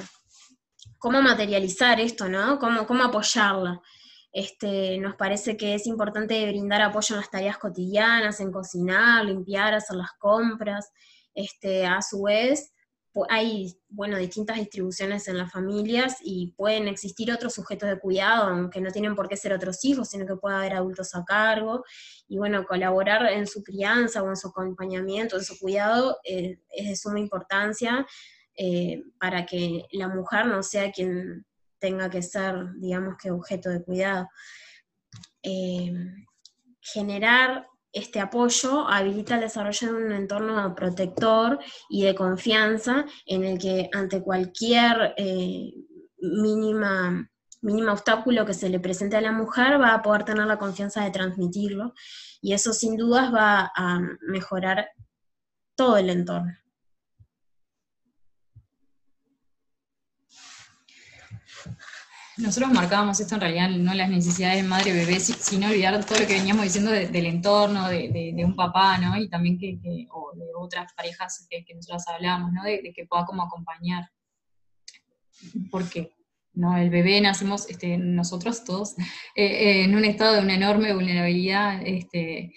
¿cómo 0.98 1.22
materializar 1.22 1.98
esto, 1.98 2.28
no? 2.28 2.58
¿Cómo, 2.58 2.86
cómo 2.86 3.04
apoyarla? 3.04 3.80
Este, 4.32 4.98
nos 4.98 5.16
parece 5.16 5.56
que 5.56 5.76
es 5.76 5.86
importante 5.86 6.46
brindar 6.46 6.82
apoyo 6.82 7.14
en 7.14 7.22
las 7.22 7.30
tareas 7.30 7.56
cotidianas, 7.56 8.38
en 8.40 8.52
cocinar, 8.52 9.24
limpiar, 9.24 9.72
hacer 9.72 9.96
las 9.96 10.12
compras, 10.18 10.92
este, 11.40 11.86
a 11.86 12.02
su 12.02 12.22
vez, 12.22 12.72
hay, 13.28 13.76
bueno, 13.88 14.16
distintas 14.16 14.56
distribuciones 14.56 15.26
en 15.26 15.36
las 15.36 15.50
familias 15.50 16.18
y 16.22 16.52
pueden 16.56 16.86
existir 16.86 17.32
otros 17.32 17.54
sujetos 17.54 17.88
de 17.88 17.98
cuidado, 17.98 18.44
aunque 18.48 18.80
no 18.80 18.92
tienen 18.92 19.16
por 19.16 19.28
qué 19.28 19.36
ser 19.36 19.52
otros 19.52 19.84
hijos, 19.84 20.10
sino 20.10 20.26
que 20.26 20.36
puede 20.36 20.56
haber 20.56 20.74
adultos 20.74 21.14
a 21.14 21.24
cargo. 21.24 21.84
Y 22.28 22.38
bueno, 22.38 22.64
colaborar 22.64 23.26
en 23.32 23.46
su 23.46 23.64
crianza 23.64 24.22
o 24.22 24.28
en 24.28 24.36
su 24.36 24.48
acompañamiento, 24.48 25.36
en 25.36 25.44
su 25.44 25.58
cuidado, 25.58 26.18
eh, 26.24 26.60
es 26.70 26.88
de 26.88 26.96
suma 26.96 27.18
importancia 27.18 28.06
eh, 28.56 29.02
para 29.18 29.44
que 29.44 29.86
la 29.92 30.08
mujer 30.08 30.46
no 30.46 30.62
sea 30.62 30.92
quien 30.92 31.44
tenga 31.80 32.08
que 32.10 32.22
ser, 32.22 32.54
digamos 32.76 33.16
que, 33.20 33.32
objeto 33.32 33.70
de 33.70 33.82
cuidado. 33.82 34.28
Eh, 35.42 35.92
generar 36.80 37.66
este 37.92 38.20
apoyo 38.20 38.88
habilita 38.88 39.34
el 39.34 39.42
desarrollo 39.42 39.92
de 39.92 40.04
un 40.04 40.12
entorno 40.12 40.74
protector 40.74 41.58
y 41.88 42.04
de 42.04 42.14
confianza 42.14 43.04
en 43.26 43.44
el 43.44 43.58
que 43.58 43.88
ante 43.92 44.22
cualquier 44.22 45.14
eh, 45.16 45.72
mínima, 46.18 47.28
mínimo 47.62 47.92
obstáculo 47.92 48.46
que 48.46 48.54
se 48.54 48.68
le 48.68 48.80
presente 48.80 49.16
a 49.16 49.20
la 49.20 49.32
mujer 49.32 49.80
va 49.80 49.94
a 49.94 50.02
poder 50.02 50.24
tener 50.24 50.46
la 50.46 50.58
confianza 50.58 51.04
de 51.04 51.10
transmitirlo 51.10 51.94
y 52.40 52.52
eso 52.52 52.72
sin 52.72 52.96
dudas 52.96 53.32
va 53.34 53.72
a 53.74 54.00
mejorar 54.22 54.88
todo 55.74 55.96
el 55.96 56.10
entorno. 56.10 56.59
Nosotros 62.40 62.72
marcábamos 62.72 63.20
esto 63.20 63.34
en 63.34 63.40
realidad, 63.40 63.70
no 63.70 63.94
las 63.94 64.08
necesidades 64.08 64.62
de 64.62 64.68
madre-bebé, 64.68 65.20
sino 65.20 65.68
olvidar 65.68 66.04
todo 66.04 66.20
lo 66.20 66.26
que 66.26 66.34
veníamos 66.34 66.64
diciendo 66.64 66.90
del 66.90 67.26
entorno, 67.26 67.88
de, 67.88 68.42
un 68.44 68.54
papá, 68.54 68.98
¿no? 68.98 69.16
Y 69.16 69.28
también 69.28 69.58
que, 69.58 69.78
de 69.82 70.06
otras 70.58 70.92
parejas 70.94 71.46
que, 71.48 71.64
nosotros 71.74 72.04
hablábamos, 72.08 72.52
¿no? 72.52 72.62
De, 72.64 72.92
que 72.94 73.06
pueda 73.06 73.24
como 73.24 73.42
acompañar. 73.42 74.10
Porque, 75.70 76.12
¿no? 76.54 76.76
El 76.76 76.90
bebé 76.90 77.20
nacemos, 77.20 77.68
este, 77.68 77.96
nosotros 77.98 78.64
todos, 78.64 78.98
eh, 79.34 79.44
eh, 79.44 79.84
en 79.84 79.94
un 79.94 80.04
estado 80.04 80.34
de 80.34 80.40
una 80.40 80.54
enorme 80.54 80.92
vulnerabilidad, 80.92 81.82
este, 81.84 82.52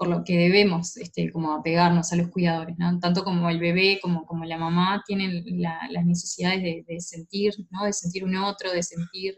por 0.00 0.08
lo 0.08 0.24
que 0.24 0.38
debemos 0.38 0.96
este, 0.96 1.30
como 1.30 1.52
apegarnos 1.52 2.10
a 2.10 2.16
los 2.16 2.30
cuidadores, 2.30 2.74
¿no? 2.78 2.98
tanto 3.00 3.22
como 3.22 3.50
el 3.50 3.58
bebé 3.58 3.98
como, 4.00 4.24
como 4.24 4.46
la 4.46 4.56
mamá 4.56 5.04
tienen 5.06 5.44
las 5.60 6.06
necesidades 6.06 6.86
de, 6.86 7.00
sentir, 7.00 7.52
¿no? 7.68 7.84
de 7.84 7.92
sentir 7.92 8.24
un 8.24 8.34
otro, 8.36 8.72
de 8.72 8.82
sentir, 8.82 9.34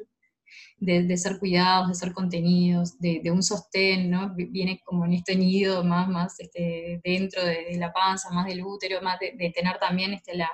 de, 0.77 1.16
ser 1.16 1.40
cuidados, 1.40 1.88
de 1.88 1.94
ser 1.96 2.12
contenidos, 2.12 2.96
de, 3.01 3.29
un 3.33 3.42
sostén, 3.42 4.09
¿no? 4.09 4.33
viene 4.37 4.81
como 4.85 5.05
en 5.05 5.14
este 5.14 5.35
nido 5.35 5.83
más, 5.83 6.09
más 6.09 6.38
este, 6.38 7.01
dentro 7.03 7.44
de, 7.44 7.77
la 7.77 7.92
panza, 7.92 8.31
más 8.31 8.46
del 8.46 8.62
útero, 8.62 9.03
más 9.03 9.18
de, 9.18 9.53
tener 9.53 9.81
también 9.81 10.12
este, 10.12 10.37
la, 10.37 10.48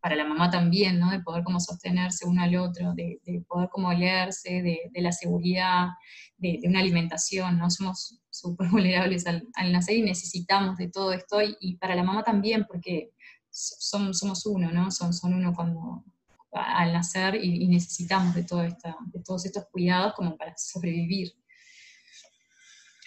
para 0.00 0.16
la 0.16 0.24
mamá 0.24 0.50
también, 0.50 0.98
¿no? 0.98 1.10
de 1.10 1.20
poder 1.20 1.42
como 1.42 1.58
sostenerse 1.58 2.26
uno 2.26 2.42
al 2.42 2.56
otro, 2.56 2.92
de, 2.94 3.20
poder 3.48 3.68
como 3.70 3.92
leerse, 3.92 4.62
de, 4.62 5.00
la 5.00 5.12
seguridad, 5.12 5.88
de, 6.36 6.60
una 6.64 6.80
alimentación, 6.80 7.58
¿no? 7.58 7.70
somos 7.70 8.20
súper 8.30 8.68
vulnerables 8.70 9.26
al, 9.26 9.72
nacer 9.72 9.96
y 9.96 10.02
necesitamos 10.02 10.76
de 10.76 10.88
todo 10.88 11.12
esto, 11.12 11.38
y, 11.60 11.76
para 11.76 11.94
la 11.94 12.02
mamá 12.02 12.22
también, 12.22 12.66
porque 12.66 13.10
somos, 13.50 14.46
uno, 14.46 14.70
¿no? 14.70 14.90
Son, 14.90 15.14
son 15.14 15.32
uno 15.32 15.54
cuando 15.54 16.04
al 16.52 16.92
nacer 16.92 17.42
y, 17.42 17.66
necesitamos 17.68 18.34
de, 18.34 18.44
todo 18.44 18.62
esta, 18.62 18.96
de 19.12 19.20
todos 19.20 19.44
estos 19.46 19.66
cuidados 19.66 20.14
como 20.14 20.36
para 20.36 20.56
sobrevivir. 20.56 21.32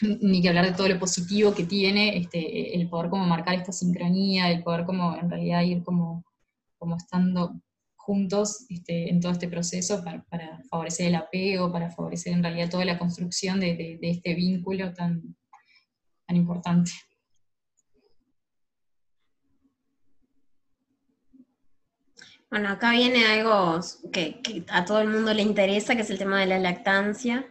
Ni 0.01 0.41
que 0.41 0.49
hablar 0.49 0.65
de 0.65 0.71
todo 0.71 0.87
lo 0.87 0.97
positivo 0.97 1.53
que 1.53 1.65
tiene 1.65 2.17
este, 2.17 2.75
el 2.75 2.89
poder 2.89 3.09
como 3.09 3.25
marcar 3.25 3.55
esta 3.55 3.73
sincronía, 3.73 4.49
el 4.49 4.63
poder 4.63 4.85
como 4.85 5.15
en 5.15 5.29
realidad 5.29 5.61
ir 5.63 5.83
como, 5.83 6.23
como 6.79 6.95
estando 6.97 7.61
juntos 7.95 8.65
este, 8.69 9.09
en 9.09 9.19
todo 9.19 9.33
este 9.33 9.47
proceso 9.47 10.03
para, 10.03 10.25
favorecer 10.69 11.07
el 11.07 11.15
apego, 11.15 11.71
para 11.71 11.91
favorecer 11.91 12.33
en 12.33 12.41
realidad 12.41 12.69
toda 12.69 12.85
la 12.85 12.97
construcción 12.97 13.59
de, 13.59 13.99
este 14.01 14.33
vínculo 14.33 14.93
tan, 14.93 15.35
tan 16.25 16.35
importante. 16.35 16.91
Bueno, 22.49 22.69
acá 22.69 22.93
viene 22.93 23.27
algo 23.27 23.79
que, 24.11 24.41
a 24.69 24.85
todo 24.85 25.01
el 25.01 25.09
mundo 25.09 25.31
le 25.35 25.43
interesa, 25.43 25.95
que 25.95 26.01
es 26.01 26.09
el 26.09 26.17
tema 26.17 26.39
de 26.39 26.47
la 26.47 26.57
lactancia. 26.57 27.47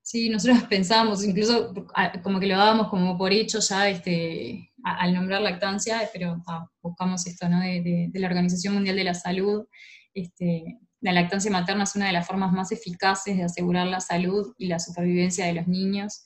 Sí, 0.00 0.30
nosotros 0.30 0.62
pensábamos, 0.70 1.22
incluso 1.22 1.74
como 2.22 2.40
que 2.40 2.46
lo 2.46 2.56
dábamos 2.56 2.88
como 2.88 3.18
por 3.18 3.32
hecho 3.32 3.60
ya 3.60 3.90
este, 3.90 4.69
al 4.84 5.14
nombrar 5.14 5.42
lactancia, 5.42 6.08
pero 6.12 6.42
buscamos 6.82 7.26
esto 7.26 7.48
¿no? 7.48 7.60
de, 7.60 8.10
la 8.14 8.26
Organización 8.26 8.74
Mundial 8.74 8.96
de 8.96 9.04
la 9.04 9.14
Salud. 9.14 9.66
Este, 10.14 10.78
la 11.00 11.12
lactancia 11.12 11.50
materna 11.50 11.84
es 11.84 11.96
una 11.96 12.06
de 12.06 12.12
las 12.12 12.26
formas 12.26 12.52
más 12.52 12.72
eficaces 12.72 13.36
de 13.36 13.44
asegurar 13.44 13.86
la 13.86 14.00
salud 14.00 14.54
y 14.58 14.66
la 14.66 14.78
supervivencia 14.78 15.46
de 15.46 15.54
los 15.54 15.66
niños. 15.66 16.22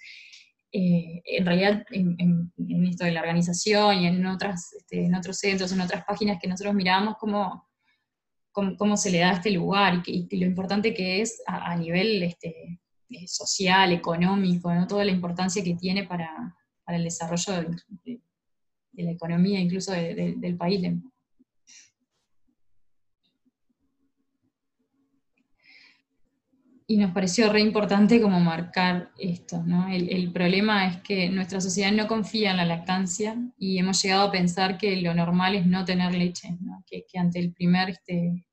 Eh, 0.72 1.22
en 1.24 1.46
realidad, 1.46 1.84
en, 1.92 2.52
esto 2.88 3.04
de 3.04 3.12
la 3.12 3.20
organización 3.20 3.98
y 3.98 4.06
en, 4.06 4.26
otras, 4.26 4.72
este, 4.72 5.04
en 5.04 5.14
otros 5.14 5.38
centros, 5.38 5.70
en 5.72 5.80
otras 5.80 6.04
páginas 6.04 6.38
que 6.40 6.48
nosotros 6.48 6.74
miramos, 6.74 7.16
cómo, 7.18 7.68
cómo, 8.52 8.96
se 8.96 9.10
le 9.10 9.20
da 9.20 9.32
este 9.32 9.52
lugar 9.52 10.02
y, 10.06 10.36
lo 10.36 10.46
importante 10.46 10.92
que 10.92 11.20
es 11.20 11.42
a, 11.46 11.76
nivel 11.76 12.22
este, 12.24 12.80
eh, 13.10 13.26
social, 13.28 13.92
económico, 13.92 14.74
¿no? 14.74 14.86
toda 14.88 15.04
la 15.04 15.12
importancia 15.12 15.62
que 15.62 15.74
tiene 15.74 16.04
para, 16.04 16.56
para 16.84 16.98
el 16.98 17.04
desarrollo 17.04 17.52
de, 17.52 17.76
de 18.04 18.20
la 19.02 19.10
economía 19.10 19.60
incluso 19.60 19.92
del 19.92 20.56
país. 20.56 20.82
Y 26.86 26.98
nos 26.98 27.12
pareció 27.12 27.50
re 27.50 27.60
importante 27.60 28.20
como 28.20 28.40
marcar 28.40 29.10
esto, 29.18 29.62
¿no? 29.64 29.88
El, 29.88 30.30
problema 30.32 30.86
es 30.86 30.98
que 30.98 31.30
nuestra 31.30 31.60
sociedad 31.60 31.90
no 31.92 32.06
confía 32.06 32.50
en 32.50 32.58
la 32.58 32.66
lactancia 32.66 33.36
y 33.58 33.78
hemos 33.78 34.02
llegado 34.02 34.24
a 34.24 34.30
pensar 34.30 34.76
que 34.76 34.96
lo 34.96 35.14
normal 35.14 35.54
es 35.54 35.66
no 35.66 35.84
tener 35.86 36.14
leche, 36.14 36.58
que, 36.86 37.04
ante 37.18 37.38
el 37.38 37.54
primer, 37.54 37.88
este, 37.88 38.46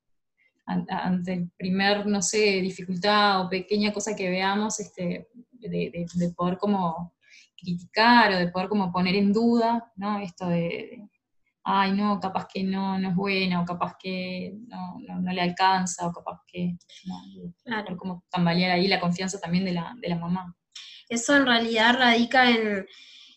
ante 0.65 1.33
el 1.33 1.51
primer, 1.57 2.07
no 2.07 2.21
sé, 2.21 2.61
dificultad 2.61 3.41
o 3.41 3.49
pequeña 3.49 3.91
cosa 3.91 4.15
que 4.15 4.29
veamos, 4.29 4.79
este, 4.79 5.27
de 5.51 6.33
poder 6.33 6.57
como 6.57 7.13
criticar 7.61 8.33
o 8.33 8.37
de 8.37 8.47
poder 8.47 8.69
como 8.69 8.91
poner 8.91 9.15
en 9.15 9.31
duda, 9.31 9.91
¿no? 9.95 10.19
Esto 10.19 10.47
de, 10.47 11.07
ay, 11.63 11.93
no, 11.93 12.19
capaz 12.19 12.47
que 12.51 12.63
no, 12.63 12.97
no 12.97 13.09
es 13.09 13.15
buena, 13.15 13.61
o 13.61 13.65
capaz 13.65 13.95
que 13.99 14.53
no, 14.67 15.31
le 15.31 15.41
alcanza, 15.41 16.07
o 16.07 16.11
capaz 16.11 16.41
que, 16.47 16.75
claro. 17.63 17.97
como 17.97 18.23
tambalear 18.29 18.71
ahí 18.71 18.87
la 18.87 18.99
confianza 18.99 19.39
también 19.39 19.65
de 19.65 19.73
la, 19.73 19.93
de 19.99 20.09
la 20.09 20.15
mamá. 20.17 20.55
Eso 21.09 21.35
en 21.35 21.45
realidad 21.45 21.97
radica 21.97 22.49
en, 22.49 22.87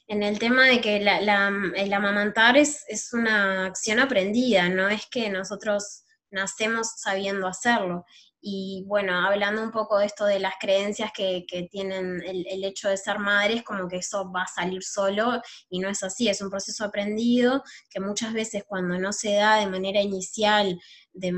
el 0.06 0.38
tema 0.38 0.64
de 0.64 0.80
que 0.80 1.00
la, 1.00 1.20
la, 1.20 1.50
el 1.76 1.92
amamantar 1.92 2.56
es, 2.56 2.84
es 2.88 3.12
una 3.12 3.66
acción 3.66 3.98
aprendida, 3.98 4.68
no 4.68 4.88
es 4.88 5.06
que 5.06 5.28
nosotros 5.30 6.04
nacemos 6.30 6.92
sabiendo 6.96 7.46
hacerlo. 7.46 8.04
Y 8.46 8.84
bueno, 8.86 9.26
hablando 9.26 9.62
un 9.62 9.70
poco 9.70 9.98
de 9.98 10.04
esto 10.04 10.26
de 10.26 10.38
las 10.38 10.52
creencias 10.60 11.10
que, 11.16 11.46
tienen 11.70 12.22
el, 12.22 12.62
hecho 12.62 12.90
de 12.90 12.98
ser 12.98 13.18
madres, 13.18 13.62
como 13.62 13.88
que 13.88 13.96
eso 13.96 14.30
va 14.30 14.42
a 14.42 14.46
salir 14.46 14.82
solo 14.82 15.40
y 15.70 15.78
no 15.78 15.88
es 15.88 16.02
así, 16.02 16.28
es 16.28 16.42
un 16.42 16.50
proceso 16.50 16.84
aprendido 16.84 17.62
que 17.88 18.00
muchas 18.00 18.34
veces 18.34 18.64
cuando 18.66 18.98
no 18.98 19.14
se 19.14 19.32
da 19.36 19.56
de 19.56 19.66
manera 19.66 20.02
inicial, 20.02 20.78
de, 21.14 21.32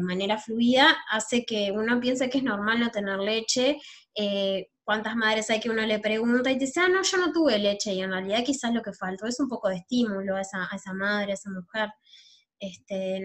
manera 0.00 0.38
fluida, 0.38 0.96
hace 1.10 1.44
que 1.44 1.70
uno 1.70 2.00
piense 2.00 2.30
que 2.30 2.38
es 2.38 2.44
normal 2.44 2.80
no 2.80 2.90
tener 2.90 3.18
leche. 3.18 3.76
Eh, 4.14 4.68
¿Cuántas 4.84 5.16
madres 5.16 5.50
hay 5.50 5.60
que 5.60 5.68
uno 5.68 5.84
le 5.84 5.98
pregunta 5.98 6.50
y 6.50 6.58
dice, 6.58 6.80
ah, 6.80 6.88
no, 6.88 7.02
yo 7.02 7.18
no 7.18 7.30
tuve 7.30 7.58
leche? 7.58 7.92
Y 7.92 8.00
en 8.00 8.10
realidad 8.10 8.42
quizás 8.42 8.72
lo 8.72 8.80
que 8.80 8.94
faltó 8.94 9.26
es 9.26 9.38
un 9.38 9.50
poco 9.50 9.68
de 9.68 9.76
estímulo 9.76 10.36
a 10.36 10.40
esa, 10.40 10.66
a 10.70 10.76
esa 10.76 10.94
madre, 10.94 11.32
a 11.32 11.34
esa 11.34 11.50
mujer. 11.50 11.90
Este, 12.60 13.20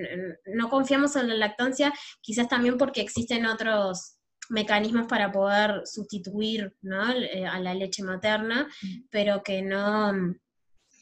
no 0.46 0.70
confiamos 0.70 1.16
en 1.16 1.30
la 1.30 1.36
lactancia, 1.36 1.94
quizás 2.22 2.48
también 2.48 2.78
porque 2.78 3.02
existen 3.02 3.46
otros 3.46 4.18
mecanismos 4.50 5.08
para 5.08 5.32
poder 5.32 5.82
sustituir 5.86 6.76
eh, 7.34 7.46
a 7.46 7.60
la 7.60 7.74
leche 7.74 8.04
materna, 8.04 8.68
mm. 8.82 9.08
pero 9.10 9.42
que 9.44 9.62
no, 9.62 10.36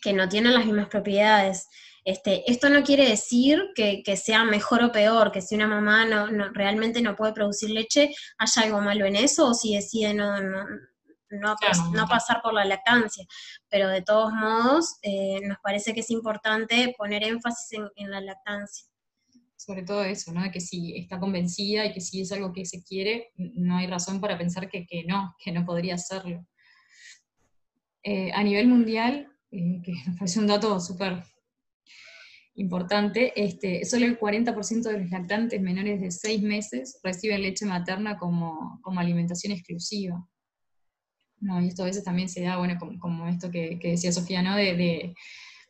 que 0.01 0.13
no 0.13 0.29
tienen 0.29 0.53
las 0.53 0.65
mismas 0.65 0.87
propiedades. 0.87 1.67
Este, 2.03 2.49
esto 2.51 2.69
no 2.69 2.83
quiere 2.83 3.07
decir 3.07 3.61
que, 3.75 4.03
sea 4.17 4.43
mejor 4.43 4.83
o 4.83 4.91
peor, 4.91 5.31
que 5.31 5.41
si 5.41 5.55
una 5.55 5.67
mamá 5.67 6.05
no, 6.05 6.27
realmente 6.51 7.01
no 7.01 7.15
puede 7.15 7.33
producir 7.33 7.69
leche, 7.69 8.11
haya 8.39 8.61
algo 8.63 8.81
malo 8.81 9.05
en 9.05 9.15
eso, 9.15 9.47
o 9.47 9.53
si 9.53 9.75
decide 9.75 10.13
no, 10.13 10.35
no, 11.31 11.55
pasar 12.07 12.41
por 12.41 12.53
la 12.53 12.65
lactancia, 12.65 13.25
pero 13.69 13.87
de 13.89 14.01
todos 14.01 14.33
modos 14.33 14.97
eh, 15.01 15.39
nos 15.47 15.57
parece 15.59 15.93
que 15.93 16.01
es 16.01 16.09
importante 16.11 16.93
poner 16.97 17.23
énfasis 17.23 17.79
en, 17.95 18.11
la 18.11 18.21
lactancia. 18.21 18.87
Sobre 19.55 19.83
todo 19.83 20.03
eso, 20.03 20.31
¿no? 20.31 20.49
que 20.51 20.59
si 20.59 20.97
está 20.97 21.19
convencida 21.19 21.85
y 21.85 21.93
que 21.93 22.01
si 22.01 22.21
es 22.21 22.31
algo 22.31 22.51
que 22.51 22.65
se 22.65 22.83
quiere, 22.83 23.31
no 23.35 23.77
hay 23.77 23.87
razón 23.87 24.19
para 24.19 24.37
pensar 24.37 24.69
que, 24.69 24.85
no, 25.07 25.35
que 25.43 25.51
no 25.51 25.65
podría 25.65 25.95
hacerlo. 25.95 26.45
Eh, 28.03 28.31
a 28.33 28.43
nivel 28.43 28.67
mundial, 28.67 29.31
eh, 29.51 29.81
que 29.83 29.91
me 30.07 30.17
parece 30.17 30.39
un 30.39 30.47
dato 30.47 30.79
súper 30.79 31.23
importante, 32.55 33.31
este, 33.41 33.85
solo 33.85 34.05
el 34.05 34.19
40% 34.19 34.81
de 34.83 34.99
los 34.99 35.09
lactantes 35.09 35.61
menores 35.61 36.01
de 36.01 36.11
6 36.11 36.41
meses 36.41 36.99
reciben 37.03 37.41
leche 37.41 37.65
materna 37.65 38.17
como, 38.17 38.79
como 38.81 38.99
alimentación 38.99 39.53
exclusiva. 39.53 40.27
¿No? 41.41 41.61
Y 41.61 41.67
esto 41.67 41.83
a 41.83 41.87
veces 41.87 42.03
también 42.03 42.29
se 42.29 42.41
da, 42.41 42.57
bueno, 42.57 42.77
como, 42.99 43.27
esto 43.27 43.51
que, 43.51 43.77
decía 43.81 44.11
Sofía, 44.11 44.41
¿no? 44.41 44.55
De, 44.55 45.13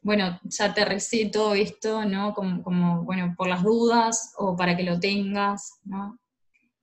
bueno, 0.03 0.39
ya 0.43 0.73
te 0.73 0.85
receto 0.85 1.53
esto, 1.53 2.05
¿no? 2.05 2.33
Como, 2.33 3.03
bueno, 3.03 3.33
por 3.37 3.47
las 3.47 3.63
dudas 3.63 4.33
o 4.37 4.55
para 4.55 4.75
que 4.75 4.83
lo 4.83 4.99
tengas, 4.99 5.79
¿no? 5.83 6.19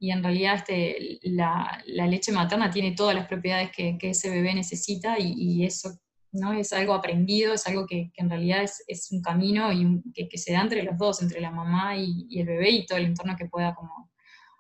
Y 0.01 0.13
en 0.13 0.23
realidad 0.23 0.57
este, 0.57 1.19
la, 1.23 1.83
leche 1.87 2.31
materna 2.33 2.71
tiene 2.71 2.93
todas 2.93 3.15
las 3.17 3.27
propiedades 3.27 3.71
que, 3.73 3.99
ese 4.01 4.31
bebé 4.31 4.55
necesita 4.55 5.17
y, 5.19 5.65
eso 5.65 5.99
¿no? 6.31 6.53
es 6.53 6.73
algo 6.73 6.95
aprendido, 6.95 7.53
es 7.55 7.67
algo 7.67 7.87
que, 7.87 8.13
en 8.15 8.31
realidad 8.31 8.63
es, 8.87 9.09
un 9.11 9.21
camino 9.23 9.73
y 9.73 10.03
que, 10.13 10.39
se 10.39 10.53
da 10.53 10.63
entre 10.63 10.85
los 10.85 10.97
dos, 10.97 11.21
entre 11.21 11.41
la 11.41 11.51
mamá 11.51 11.97
y, 11.97 12.27
y, 12.31 12.41
el 12.41 12.47
bebé 12.47 12.71
y 12.71 12.87
todo 12.87 12.99
el 12.99 13.07
entorno 13.07 13.37
que 13.37 13.47
pueda 13.47 13.75
como 13.75 14.11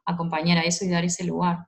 acompañar 0.05 0.59
a 0.59 0.63
eso 0.63 0.85
y 0.85 0.89
dar 0.89 1.05
ese 1.05 1.25
lugar. 1.25 1.68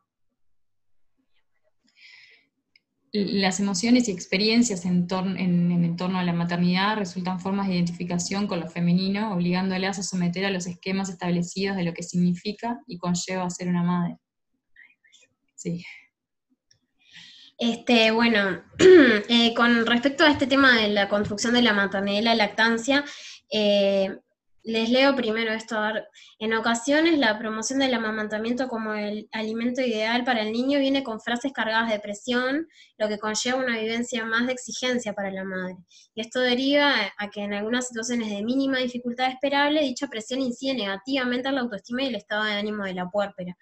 Las 3.12 3.58
emociones 3.58 4.08
y 4.08 4.12
experiencias 4.12 4.84
en, 4.84 5.08
en, 5.10 5.96
torno 5.96 6.18
a 6.18 6.24
la 6.24 6.32
maternidad 6.32 6.96
resultan 6.96 7.40
formas 7.40 7.66
de 7.66 7.74
identificación 7.74 8.46
con 8.46 8.60
lo 8.60 8.68
femenino, 8.68 9.34
obligándolas 9.34 9.98
a 9.98 10.02
someter 10.02 10.44
a 10.44 10.50
los 10.50 10.66
esquemas 10.66 11.08
establecidos 11.08 11.76
de 11.76 11.84
lo 11.84 11.92
que 11.92 12.04
significa 12.04 12.78
y 12.86 12.98
conlleva 12.98 13.50
ser 13.50 13.68
una 13.68 13.82
madre. 13.82 14.16
Sí. 15.56 15.84
Este, 17.58 18.10
bueno, 18.12 18.62
eh, 19.28 19.52
con 19.54 19.84
respecto 19.86 20.24
a 20.24 20.30
este 20.30 20.46
tema 20.46 20.76
de 20.76 20.88
la 20.88 21.08
construcción 21.08 21.52
de 21.52 21.62
la 21.62 21.74
maternidad 21.74 22.20
y 22.20 22.24
la 22.24 22.34
lactancia, 22.34 23.04
eh, 23.50 24.16
les 24.62 24.90
leo 24.90 25.14
primero 25.16 25.52
esto. 25.52 25.76
En 26.38 26.54
ocasiones 26.54 27.18
la 27.18 27.38
promoción 27.38 27.78
del 27.78 27.94
amamantamiento 27.94 28.68
como 28.68 28.94
el 28.94 29.28
alimento 29.32 29.80
ideal 29.80 30.24
para 30.24 30.42
el 30.42 30.52
niño 30.52 30.78
viene 30.78 31.02
con 31.02 31.20
frases 31.20 31.52
cargadas 31.52 31.90
de 31.90 32.00
presión, 32.00 32.68
lo 32.98 33.08
que 33.08 33.18
conlleva 33.18 33.58
una 33.58 33.78
vivencia 33.78 34.24
más 34.24 34.46
de 34.46 34.52
exigencia 34.52 35.12
para 35.12 35.30
la 35.30 35.44
madre. 35.44 35.76
Y 36.14 36.20
esto 36.20 36.40
deriva 36.40 36.94
a 37.16 37.30
que 37.30 37.42
en 37.42 37.54
algunas 37.54 37.88
situaciones 37.88 38.28
de 38.30 38.42
mínima 38.42 38.78
dificultad 38.78 39.30
esperable, 39.30 39.82
dicha 39.82 40.08
presión 40.08 40.40
incide 40.40 40.74
negativamente 40.74 41.48
en 41.48 41.54
la 41.54 41.62
autoestima 41.62 42.02
y 42.02 42.06
el 42.06 42.16
estado 42.16 42.44
de 42.44 42.52
ánimo 42.52 42.84
de 42.84 42.94
la 42.94 43.08
puérpera. 43.08 43.56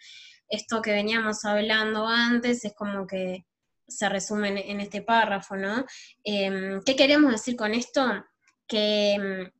Esto 0.48 0.80
que 0.82 0.92
veníamos 0.92 1.44
hablando 1.44 2.06
antes 2.06 2.64
es 2.64 2.74
como 2.74 3.06
que 3.06 3.44
se 3.86 4.08
resume 4.08 4.70
en, 4.70 4.80
este 4.80 5.02
párrafo, 5.02 5.56
¿no? 5.56 5.84
Em, 6.22 6.82
¿Qué 6.84 6.94
queremos 6.94 7.32
decir 7.32 7.56
con 7.56 7.72
esto? 7.72 8.02
Que 8.66 9.14
em, 9.14 9.50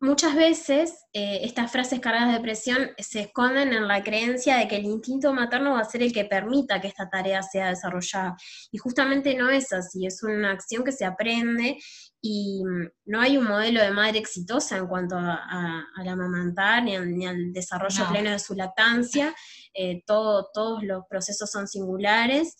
muchas 0.00 0.34
veces 0.34 1.04
eh, 1.12 1.40
estas 1.42 1.70
frases 1.70 2.00
cargadas 2.00 2.34
de 2.34 2.40
presión 2.40 2.90
se 2.98 3.20
esconden 3.20 3.72
en 3.72 3.88
la 3.88 4.02
creencia 4.02 4.56
de 4.56 4.68
que 4.68 4.76
el 4.76 4.84
instinto 4.84 5.32
materno 5.32 5.72
va 5.74 5.80
a 5.80 5.84
ser 5.84 6.02
el 6.02 6.12
que 6.12 6.24
permita 6.24 6.80
que 6.80 6.88
esta 6.88 7.08
tarea 7.08 7.42
sea 7.42 7.68
desarrollada. 7.68 8.36
Y 8.70 8.78
justamente 8.78 9.34
no 9.34 9.50
es 9.50 9.72
así, 9.72 10.06
es 10.06 10.22
una 10.22 10.52
acción 10.52 10.84
que 10.84 10.92
se 10.92 11.04
aprende 11.04 11.78
y 12.20 12.62
mm, 12.64 12.88
no 13.06 13.20
hay 13.20 13.36
un 13.36 13.44
modelo 13.44 13.80
de 13.80 13.90
madre 13.90 14.18
exitosa 14.18 14.76
en 14.76 14.86
cuanto 14.86 15.16
a, 15.16 15.84
la 16.02 16.12
amamantar 16.12 16.82
ni, 16.82 17.26
al 17.26 17.52
desarrollo 17.52 18.08
pleno 18.10 18.30
de 18.30 18.38
su 18.38 18.54
lactancia. 18.54 19.34
Eh, 19.72 20.02
todos 20.06 20.82
los 20.82 21.04
procesos 21.08 21.50
son 21.50 21.66
singulares 21.66 22.56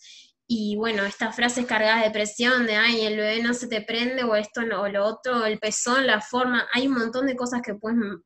y 0.47 0.75
bueno, 0.75 1.03
estas 1.03 1.35
frases 1.35 1.65
cargadas 1.65 2.03
de 2.03 2.11
presión, 2.11 2.67
de 2.67 2.75
ay, 2.75 3.01
el 3.01 3.17
bebé 3.17 3.41
no 3.41 3.53
se 3.53 3.67
te 3.67 3.81
prende, 3.81 4.23
o 4.23 4.35
esto 4.35 4.61
o 4.61 4.87
lo 4.87 5.05
otro, 5.05 5.45
el 5.45 5.57
pezón, 5.59 6.05
la 6.05 6.21
forma, 6.21 6.67
hay 6.73 6.87
un 6.87 6.93
montón 6.93 7.25
de 7.25 7.35
cosas 7.35 7.61
que 7.63 7.73
pueden 7.75 8.21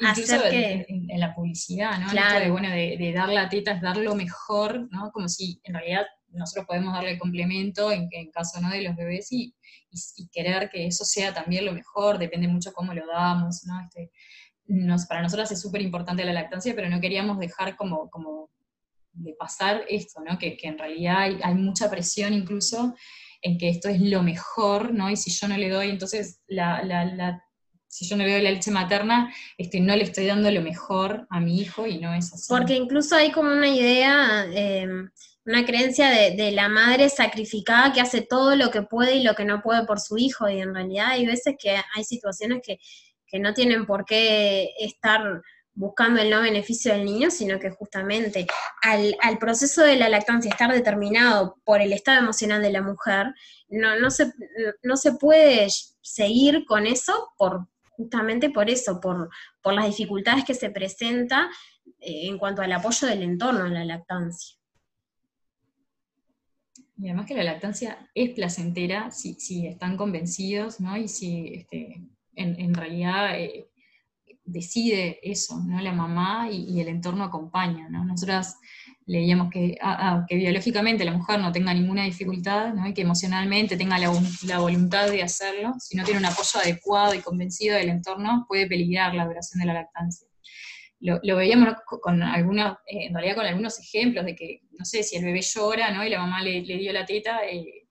hacer 0.00 0.50
que... 0.50 0.86
En, 0.88 1.20
la 1.20 1.34
publicidad, 1.34 1.98
¿no? 1.98 2.08
Claro. 2.08 2.44
de, 2.44 2.50
bueno, 2.50 2.70
de, 2.70 3.12
dar 3.14 3.28
la 3.28 3.48
teta 3.48 3.72
es 3.72 3.82
dar 3.82 3.98
lo 3.98 4.14
mejor, 4.14 4.88
¿no? 4.90 5.10
Como 5.12 5.28
si 5.28 5.60
en 5.64 5.74
realidad 5.74 6.06
nosotros 6.28 6.64
podemos 6.66 6.94
darle 6.94 7.18
complemento 7.18 7.92
en, 7.92 8.08
en 8.10 8.30
caso 8.30 8.58
¿no? 8.62 8.70
de 8.70 8.80
los 8.80 8.96
bebés 8.96 9.30
y, 9.30 9.54
y, 9.90 10.28
querer 10.28 10.70
que 10.70 10.86
eso 10.86 11.04
sea 11.04 11.34
también 11.34 11.66
lo 11.66 11.72
mejor, 11.72 12.18
depende 12.18 12.48
mucho 12.48 12.72
cómo 12.72 12.94
lo 12.94 13.06
damos, 13.06 13.64
¿no? 13.66 13.78
Este, 13.80 14.10
nos, 14.66 15.06
para 15.06 15.20
nosotras 15.20 15.52
es 15.52 15.60
súper 15.60 15.82
importante 15.82 16.24
la 16.24 16.32
lactancia, 16.32 16.74
pero 16.74 16.88
no 16.88 17.00
queríamos 17.00 17.38
dejar 17.38 17.76
como, 17.76 18.08
como 18.08 18.48
de 19.12 19.34
pasar 19.34 19.84
esto, 19.88 20.20
¿no? 20.26 20.38
que, 20.38 20.56
en 20.62 20.78
realidad 20.78 21.18
hay, 21.42 21.54
mucha 21.54 21.90
presión 21.90 22.32
incluso 22.32 22.94
en 23.40 23.58
que 23.58 23.68
esto 23.68 23.88
es 23.88 24.00
lo 24.00 24.22
mejor, 24.22 24.92
¿no? 24.94 25.10
y 25.10 25.16
si 25.16 25.30
yo 25.30 25.48
no 25.48 25.56
le 25.56 25.68
doy, 25.68 25.90
entonces, 25.90 26.40
la, 26.46 27.42
si 27.88 28.06
yo 28.06 28.16
no 28.16 28.24
le 28.24 28.32
doy 28.32 28.42
la 28.42 28.50
leche 28.50 28.70
materna, 28.70 29.32
este, 29.58 29.80
no 29.80 29.94
le 29.94 30.04
estoy 30.04 30.26
dando 30.26 30.50
lo 30.50 30.62
mejor 30.62 31.26
a 31.28 31.40
mi 31.40 31.60
hijo 31.60 31.86
y 31.86 31.98
no 31.98 32.14
es 32.14 32.32
así. 32.32 32.46
Porque 32.48 32.74
incluso 32.74 33.16
hay 33.16 33.32
como 33.32 33.52
una 33.52 33.68
idea, 33.68 34.46
em, 34.52 35.10
una 35.44 35.66
creencia 35.66 36.08
de, 36.08 36.30
de, 36.30 36.52
la 36.52 36.68
madre 36.68 37.08
sacrificada 37.10 37.92
que 37.92 38.00
hace 38.00 38.22
todo 38.22 38.56
lo 38.56 38.70
que 38.70 38.82
puede 38.82 39.16
y 39.16 39.22
lo 39.22 39.34
que 39.34 39.44
no 39.44 39.60
puede 39.60 39.84
por 39.84 40.00
su 40.00 40.16
hijo, 40.16 40.48
y 40.48 40.60
en 40.60 40.74
realidad 40.74 41.08
hay 41.08 41.26
veces 41.26 41.56
que 41.58 41.76
hay 41.94 42.04
situaciones 42.04 42.60
que, 42.64 42.78
que 43.32 43.40
no 43.40 43.54
tienen 43.54 43.86
por 43.86 44.04
qué 44.04 44.70
estar 44.78 45.42
buscando 45.74 46.20
el 46.20 46.30
no 46.30 46.42
beneficio 46.42 46.92
del 46.92 47.04
niño, 47.04 47.30
sino 47.30 47.58
que 47.58 47.70
justamente 47.70 48.46
al, 48.82 49.38
proceso 49.38 49.82
de 49.82 49.96
la 49.96 50.08
lactancia 50.08 50.50
estar 50.50 50.72
determinado 50.72 51.56
por 51.64 51.80
el 51.80 51.92
estado 51.92 52.20
emocional 52.20 52.62
de 52.62 52.72
la 52.72 52.82
mujer, 52.82 53.34
no, 53.68 53.98
no, 53.98 54.10
se, 54.10 54.32
no 54.82 54.96
se 54.96 55.12
puede 55.12 55.68
seguir 56.02 56.64
con 56.66 56.86
eso 56.86 57.30
por 57.38 57.68
justamente 57.96 58.50
por 58.50 58.68
eso, 58.68 59.00
por, 59.00 59.30
por 59.62 59.74
las 59.74 59.86
dificultades 59.86 60.44
que 60.44 60.54
se 60.54 60.70
presenta 60.70 61.48
eh, 62.00 62.26
en 62.26 62.38
cuanto 62.38 62.62
al 62.62 62.72
apoyo 62.72 63.06
del 63.06 63.22
entorno 63.22 63.64
a 63.64 63.68
la 63.68 63.84
lactancia. 63.84 64.56
Y 66.96 67.08
además 67.08 67.26
que 67.26 67.34
la 67.34 67.44
lactancia 67.44 68.10
es 68.14 68.30
placentera 68.30 69.10
si, 69.10 69.34
si 69.34 69.66
están 69.66 69.96
convencidos, 69.96 70.80
¿no? 70.80 70.96
Y 70.96 71.08
si 71.08 71.52
este, 71.54 72.00
en, 72.34 72.74
realidad 72.74 73.38
eh, 73.38 73.70
decide 74.44 75.18
eso, 75.22 75.60
¿no? 75.64 75.80
La 75.80 75.92
mamá 75.92 76.48
y, 76.50 76.80
el 76.80 76.88
entorno 76.88 77.24
acompaña, 77.24 77.88
¿no? 77.88 78.04
Nosotras 78.04 78.58
leíamos 79.06 79.50
que, 79.50 79.78
que 80.28 80.36
biológicamente 80.36 81.04
la 81.04 81.12
mujer 81.12 81.40
no 81.40 81.52
tenga 81.52 81.74
ninguna 81.74 82.04
dificultad, 82.04 82.74
¿no? 82.74 82.86
Y 82.88 82.94
que 82.94 83.02
emocionalmente 83.02 83.76
tenga 83.76 83.98
la, 83.98 84.58
voluntad 84.58 85.10
de 85.10 85.22
hacerlo, 85.22 85.74
si 85.78 85.96
no 85.96 86.04
tiene 86.04 86.20
un 86.20 86.26
apoyo 86.26 86.60
adecuado 86.60 87.14
y 87.14 87.20
convencido 87.20 87.76
del 87.76 87.88
entorno, 87.88 88.44
puede 88.48 88.66
peligrar 88.66 89.14
la 89.14 89.26
duración 89.26 89.60
de 89.60 89.66
la 89.66 89.74
lactancia. 89.74 90.28
Lo, 91.00 91.36
veíamos 91.36 91.74
con 91.84 92.22
algunos, 92.22 92.76
eh, 92.86 93.10
con 93.12 93.44
algunos 93.44 93.78
ejemplos 93.80 94.24
de 94.24 94.36
que, 94.36 94.62
no 94.78 94.84
sé, 94.84 95.02
si 95.02 95.16
el 95.16 95.24
bebé 95.24 95.40
llora, 95.40 95.90
¿no? 95.90 96.06
Y 96.06 96.10
la 96.10 96.20
mamá 96.20 96.42
le, 96.42 96.62
dio 96.62 96.92
la 96.92 97.04
teta, 97.04 97.40
eh, 97.44 97.81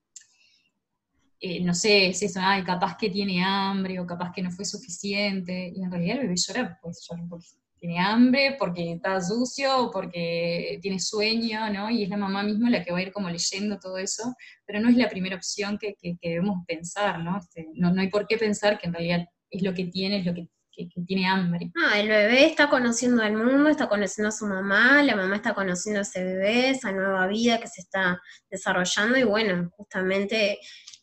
eh, 1.44 1.60
no 1.64 1.74
sé, 1.74 2.08
es 2.10 2.22
eso, 2.22 2.40
ay, 2.42 2.64
capaz 2.64 2.96
que 2.98 3.10
tiene 3.10 3.44
hambre 3.44 4.00
o 4.00 4.06
capaz 4.06 4.32
que 4.32 4.44
no 4.44 4.52
fue 4.52 4.64
suficiente, 4.64 5.74
y 5.76 5.82
en 5.82 5.92
realidad 5.92 6.18
el 6.18 6.28
bebé 6.28 6.36
llora, 6.36 6.80
pues 6.80 7.04
llora 7.10 7.24
porque 7.28 7.48
tiene 7.80 8.00
hambre, 8.00 8.58
porque 8.60 8.94
está 8.94 9.20
sucio, 9.20 9.90
porque 9.92 10.78
tiene 10.84 11.00
sueño, 11.00 11.68
¿no? 11.74 11.90
Y 11.90 12.04
es 12.04 12.10
la 12.10 12.18
mamá 12.18 12.44
misma 12.44 12.70
la 12.70 12.84
que 12.84 12.92
va 12.92 13.00
a 13.00 13.02
ir 13.02 13.12
como 13.12 13.28
leyendo 13.28 13.80
todo 13.80 13.98
eso, 13.98 14.36
pero 14.68 14.80
no 14.80 14.90
es 14.90 14.96
la 14.98 15.10
primera 15.10 15.36
opción 15.36 15.80
que, 15.80 15.96
debemos 16.22 16.64
pensar, 16.68 17.24
¿no? 17.24 17.40
Este, 17.40 17.70
¿no? 17.74 17.92
¿no? 17.92 18.02
hay 18.02 18.10
por 18.10 18.28
qué 18.28 18.38
pensar 18.38 18.78
que 18.78 18.86
en 18.86 18.94
realidad 18.94 19.26
es 19.50 19.64
lo 19.64 19.74
que 19.74 19.86
tiene, 19.86 20.20
es 20.20 20.26
lo 20.28 20.36
que, 20.36 20.48
tiene 21.06 21.28
hambre. 21.28 21.72
Ah, 21.76 22.00
el 22.00 22.08
bebé 22.08 22.46
está 22.46 22.68
conociendo 22.68 23.22
al 23.22 23.34
mundo, 23.34 23.70
está 23.70 23.88
conociendo 23.88 24.30
a 24.30 24.32
su 24.32 24.46
mamá, 24.46 25.04
la 25.04 25.16
mamá 25.16 25.36
está 25.36 25.54
conociendo 25.54 26.00
a 26.00 26.04
ese 26.04 26.24
bebé, 26.24 26.70
esa 26.70 26.92
nueva 26.92 27.28
vida 27.28 27.60
que 27.60 27.68
se 27.68 27.82
está 27.82 28.20
desarrollando, 28.50 29.18
y 29.18 29.24
bueno, 29.24 29.70
justamente 29.76 30.60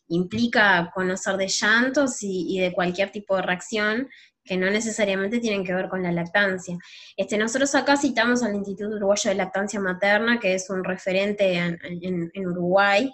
implica 0.09 0.91
conocer 0.93 1.37
de 1.37 1.47
llantos 1.47 2.17
y, 2.21 2.59
de 2.59 2.73
cualquier 2.73 3.11
tipo 3.11 3.35
de 3.35 3.43
reacción 3.43 4.09
que 4.43 4.57
no 4.57 4.69
necesariamente 4.69 5.39
tienen 5.39 5.63
que 5.63 5.73
ver 5.73 5.89
con 5.89 6.01
la 6.01 6.11
lactancia. 6.11 6.77
Este, 7.15 7.37
nosotros 7.37 7.73
acá 7.75 7.97
citamos 7.97 8.41
al 8.41 8.55
Instituto 8.55 8.95
Uruguayo 8.95 9.29
de 9.29 9.35
Lactancia 9.35 9.79
Materna, 9.79 10.39
que 10.39 10.55
es 10.55 10.69
un 10.69 10.83
referente 10.83 11.55
en, 11.55 12.47
Uruguay, 12.47 13.11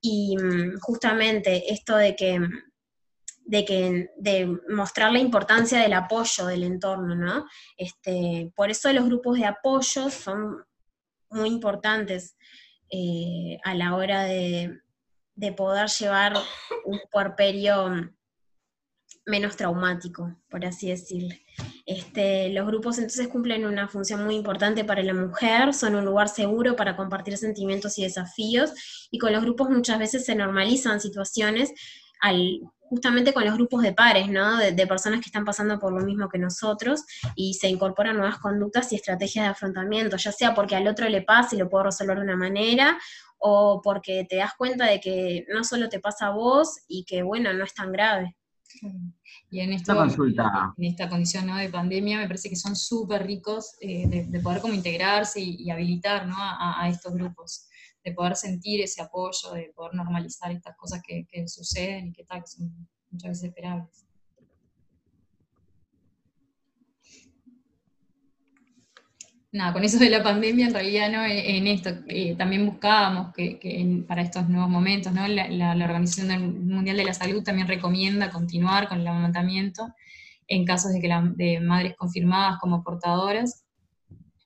y 0.00 0.36
mm, 0.36 0.78
justamente 0.80 1.70
esto 1.70 1.96
de 1.96 2.16
que, 2.16 2.40
de 3.44 3.64
que 3.66 4.10
de 4.16 4.58
mostrar 4.70 5.12
la 5.12 5.18
importancia 5.18 5.80
del 5.80 5.92
apoyo 5.92 6.46
del 6.46 6.62
entorno, 6.62 7.14
¿no? 7.14 7.46
Este, 7.76 8.50
por 8.56 8.70
eso 8.70 8.90
los 8.94 9.04
grupos 9.04 9.38
de 9.38 9.44
apoyo 9.44 10.08
son 10.08 10.64
muy 11.28 11.50
importantes 11.50 12.36
eh, 12.90 13.58
a 13.64 13.74
la 13.74 13.94
hora 13.94 14.24
de, 14.24 14.80
de 15.40 15.52
poder 15.52 15.88
llevar 15.88 16.34
un 16.84 17.00
puerperio 17.10 18.10
menos 19.24 19.56
traumático, 19.56 20.36
por 20.50 20.66
así 20.66 20.90
decirlo. 20.90 21.34
Este, 21.86 22.50
los 22.50 22.66
grupos 22.66 22.98
entonces 22.98 23.28
cumplen 23.28 23.64
una 23.64 23.88
función 23.88 24.22
muy 24.22 24.34
importante 24.34 24.84
para 24.84 25.02
la 25.02 25.14
mujer, 25.14 25.72
son 25.72 25.94
un 25.94 26.04
lugar 26.04 26.28
seguro 26.28 26.76
para 26.76 26.94
compartir 26.94 27.38
sentimientos 27.38 27.98
y 27.98 28.02
desafíos, 28.02 29.08
y 29.10 29.18
con 29.18 29.32
los 29.32 29.42
grupos 29.42 29.70
muchas 29.70 29.98
veces 29.98 30.26
se 30.26 30.34
normalizan 30.34 31.00
situaciones 31.00 31.72
al, 32.20 32.60
justamente 32.90 33.32
con 33.32 33.44
los 33.44 33.54
grupos 33.54 33.82
de 33.82 33.92
pares, 33.92 34.28
¿no? 34.28 34.56
De, 34.56 34.72
de, 34.72 34.86
personas 34.86 35.20
que 35.20 35.26
están 35.26 35.44
pasando 35.44 35.78
por 35.78 35.92
lo 35.92 36.04
mismo 36.04 36.28
que 36.28 36.38
nosotros, 36.38 37.04
y 37.36 37.54
se 37.54 37.68
incorporan 37.68 38.16
nuevas 38.16 38.38
conductas 38.38 38.92
y 38.92 38.96
estrategias 38.96 39.44
de 39.44 39.50
afrontamiento, 39.52 40.16
ya 40.16 40.32
sea 40.32 40.54
porque 40.54 40.74
al 40.74 40.88
otro 40.88 41.08
le 41.08 41.22
pasa 41.22 41.54
y 41.54 41.58
lo 41.58 41.70
puedo 41.70 41.84
resolver 41.84 42.16
de 42.16 42.24
una 42.24 42.36
manera, 42.36 42.98
o 43.38 43.80
porque 43.82 44.26
te 44.28 44.36
das 44.36 44.54
cuenta 44.58 44.86
de 44.86 45.00
que 45.00 45.46
no 45.54 45.62
solo 45.62 45.88
te 45.88 46.00
pasa 46.00 46.26
a 46.26 46.30
vos 46.30 46.80
y 46.88 47.04
que, 47.04 47.22
bueno, 47.22 47.52
no 47.52 47.64
es 47.64 47.72
tan 47.72 47.92
grave. 47.92 48.36
Y 49.50 49.60
en, 49.60 49.72
esta 49.72 49.94
consulta. 49.94 50.74
en 50.76 50.84
esta 50.84 51.08
condición 51.08 51.46
¿no? 51.46 51.56
de 51.56 51.68
pandemia 51.68 52.18
me 52.18 52.26
parece 52.26 52.48
que 52.48 52.56
son 52.56 52.76
súper 52.76 53.26
ricos 53.26 53.76
eh, 53.80 54.26
de, 54.28 54.40
poder 54.40 54.60
como 54.60 54.74
integrarse 54.74 55.40
y, 55.40 55.70
habilitar 55.70 56.26
¿no? 56.26 56.36
a, 56.38 56.88
estos 56.88 57.12
grupos, 57.14 57.66
de 58.04 58.12
poder 58.12 58.36
sentir 58.36 58.80
ese 58.80 59.02
apoyo, 59.02 59.52
de 59.52 59.72
poder 59.74 59.94
normalizar 59.94 60.50
estas 60.52 60.76
cosas 60.76 61.02
que, 61.06 61.26
suceden 61.48 62.08
y 62.08 62.12
que, 62.12 62.24
tal, 62.24 62.40
que 62.40 62.46
son 62.46 62.88
muchas 63.10 63.30
veces 63.30 63.44
esperables. 63.44 64.06
nada, 69.52 69.72
con 69.72 69.82
eso 69.82 69.98
de 69.98 70.10
la 70.10 70.22
pandemia, 70.22 70.66
en 70.66 70.74
realidad, 70.74 71.10
¿no? 71.10 71.24
En, 71.24 71.66
esto, 71.66 71.90
eh, 72.06 72.36
también 72.36 72.66
buscábamos 72.66 73.32
que, 73.34 74.04
para 74.06 74.22
estos 74.22 74.48
nuevos 74.48 74.70
momentos, 74.70 75.12
¿no? 75.12 75.26
La, 75.26 75.72
Organización 75.84 76.68
Mundial 76.68 76.96
de 76.96 77.04
la 77.04 77.14
Salud 77.14 77.42
también 77.42 77.66
recomienda 77.66 78.30
continuar 78.30 78.88
con 78.88 79.00
el 79.00 79.06
amamantamiento 79.08 79.92
en 80.46 80.64
casos 80.64 80.92
de, 80.92 81.00
que 81.00 81.08
de 81.36 81.60
madres 81.60 81.96
confirmadas 81.96 82.58
como 82.60 82.82
portadoras, 82.84 83.64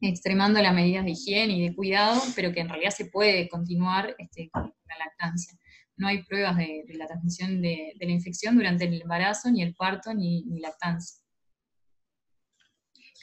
extremando 0.04 0.60
las 0.60 0.74
medidas 0.74 1.04
de 1.04 1.12
higiene 1.12 1.56
y 1.56 1.68
de 1.68 1.74
cuidado, 1.74 2.20
pero 2.34 2.52
que 2.52 2.60
en 2.60 2.68
realidad 2.68 2.90
se 2.90 3.06
puede 3.06 3.48
continuar 3.48 4.14
este, 4.18 4.50
con 4.50 4.62
la 4.64 4.98
lactancia. 4.98 5.58
No 5.96 6.08
hay 6.08 6.22
pruebas 6.24 6.56
de, 6.56 6.84
la 6.94 7.06
transmisión 7.06 7.62
de, 7.62 7.94
la 7.98 8.10
infección 8.10 8.56
durante 8.56 8.84
el 8.84 9.00
embarazo, 9.02 9.50
ni 9.50 9.62
el 9.62 9.74
parto, 9.74 10.12
ni, 10.12 10.44
ni 10.44 10.60
lactancia 10.60 11.24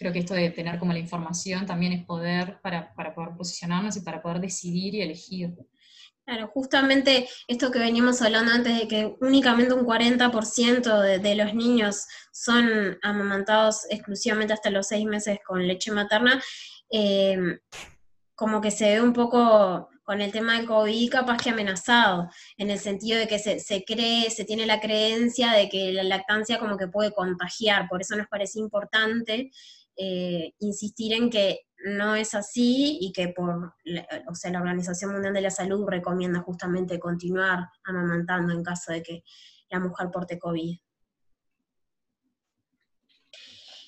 creo 0.02 0.12
que 0.12 0.20
esto 0.20 0.34
de 0.34 0.50
tener 0.50 0.80
como 0.80 0.94
la 0.94 0.98
información 0.98 1.68
también 1.68 1.94
es 1.94 2.04
poder 2.04 2.60
para, 2.64 2.92
poder 3.14 3.36
posicionarnos 3.38 3.96
y 3.98 4.02
para 4.02 4.20
poder 4.20 4.40
decidir 4.40 4.96
y 4.96 5.02
elegir. 5.02 5.54
Claro, 6.32 6.48
justamente 6.48 7.28
esto 7.46 7.72
que 7.72 7.80
veníamos 7.80 8.22
hablando 8.22 8.54
antes 8.54 8.80
de 8.80 8.88
que 8.88 9.18
únicamente 9.20 9.74
un 9.74 9.86
40% 9.86 11.20
de, 11.20 11.36
los 11.36 11.54
niños 11.54 12.06
son 12.32 12.98
amamantados 13.02 13.82
exclusivamente 13.90 14.54
hasta 14.54 14.70
los 14.70 14.88
seis 14.88 15.06
meses 15.06 15.40
con 15.46 15.68
leche 15.68 15.92
materna, 15.92 16.42
eh, 16.90 17.38
como 18.34 18.62
que 18.62 18.72
se 18.72 18.92
ve 18.92 19.02
un 19.02 19.12
poco 19.12 19.90
con 20.04 20.22
el 20.22 20.32
tema 20.32 20.56
del 20.56 20.68
COVID 20.68 21.12
capaz 21.12 21.36
que 21.36 21.50
amenazado, 21.50 22.30
en 22.56 22.70
el 22.70 22.80
sentido 22.80 23.20
de 23.20 23.28
que 23.28 23.38
se, 23.38 23.60
se, 23.60 23.84
cree, 23.84 24.30
se 24.30 24.46
tiene 24.46 24.66
la 24.66 24.80
creencia 24.80 25.52
de 25.52 25.68
que 25.68 25.92
la 25.92 26.04
lactancia 26.04 26.60
como 26.60 26.78
que 26.78 26.88
puede 26.88 27.12
contagiar, 27.12 27.90
por 27.90 28.00
eso 28.00 28.16
nos 28.16 28.28
parece 28.28 28.58
importante 28.58 29.52
eh, 29.98 30.54
insistir 30.60 31.12
en 31.12 31.30
que 31.30 31.60
no 31.86 32.16
es 32.16 32.34
así 32.36 32.98
y 33.02 33.12
que 33.12 33.30
por, 33.30 33.74
o 34.28 34.36
sea, 34.36 34.52
la 34.52 34.60
Organización 34.60 35.14
Mundial 35.14 35.34
de 35.34 35.42
la 35.42 35.52
Salud 35.52 35.88
recomienda 35.88 36.42
justamente 36.42 37.00
continuar 37.00 37.70
amamantando 37.84 38.54
en 38.54 38.64
caso 38.64 38.92
de 38.92 39.04
que 39.04 39.24
la 39.70 39.80
mujer 39.80 40.10
porte 40.12 40.40
COVID. 40.40 40.78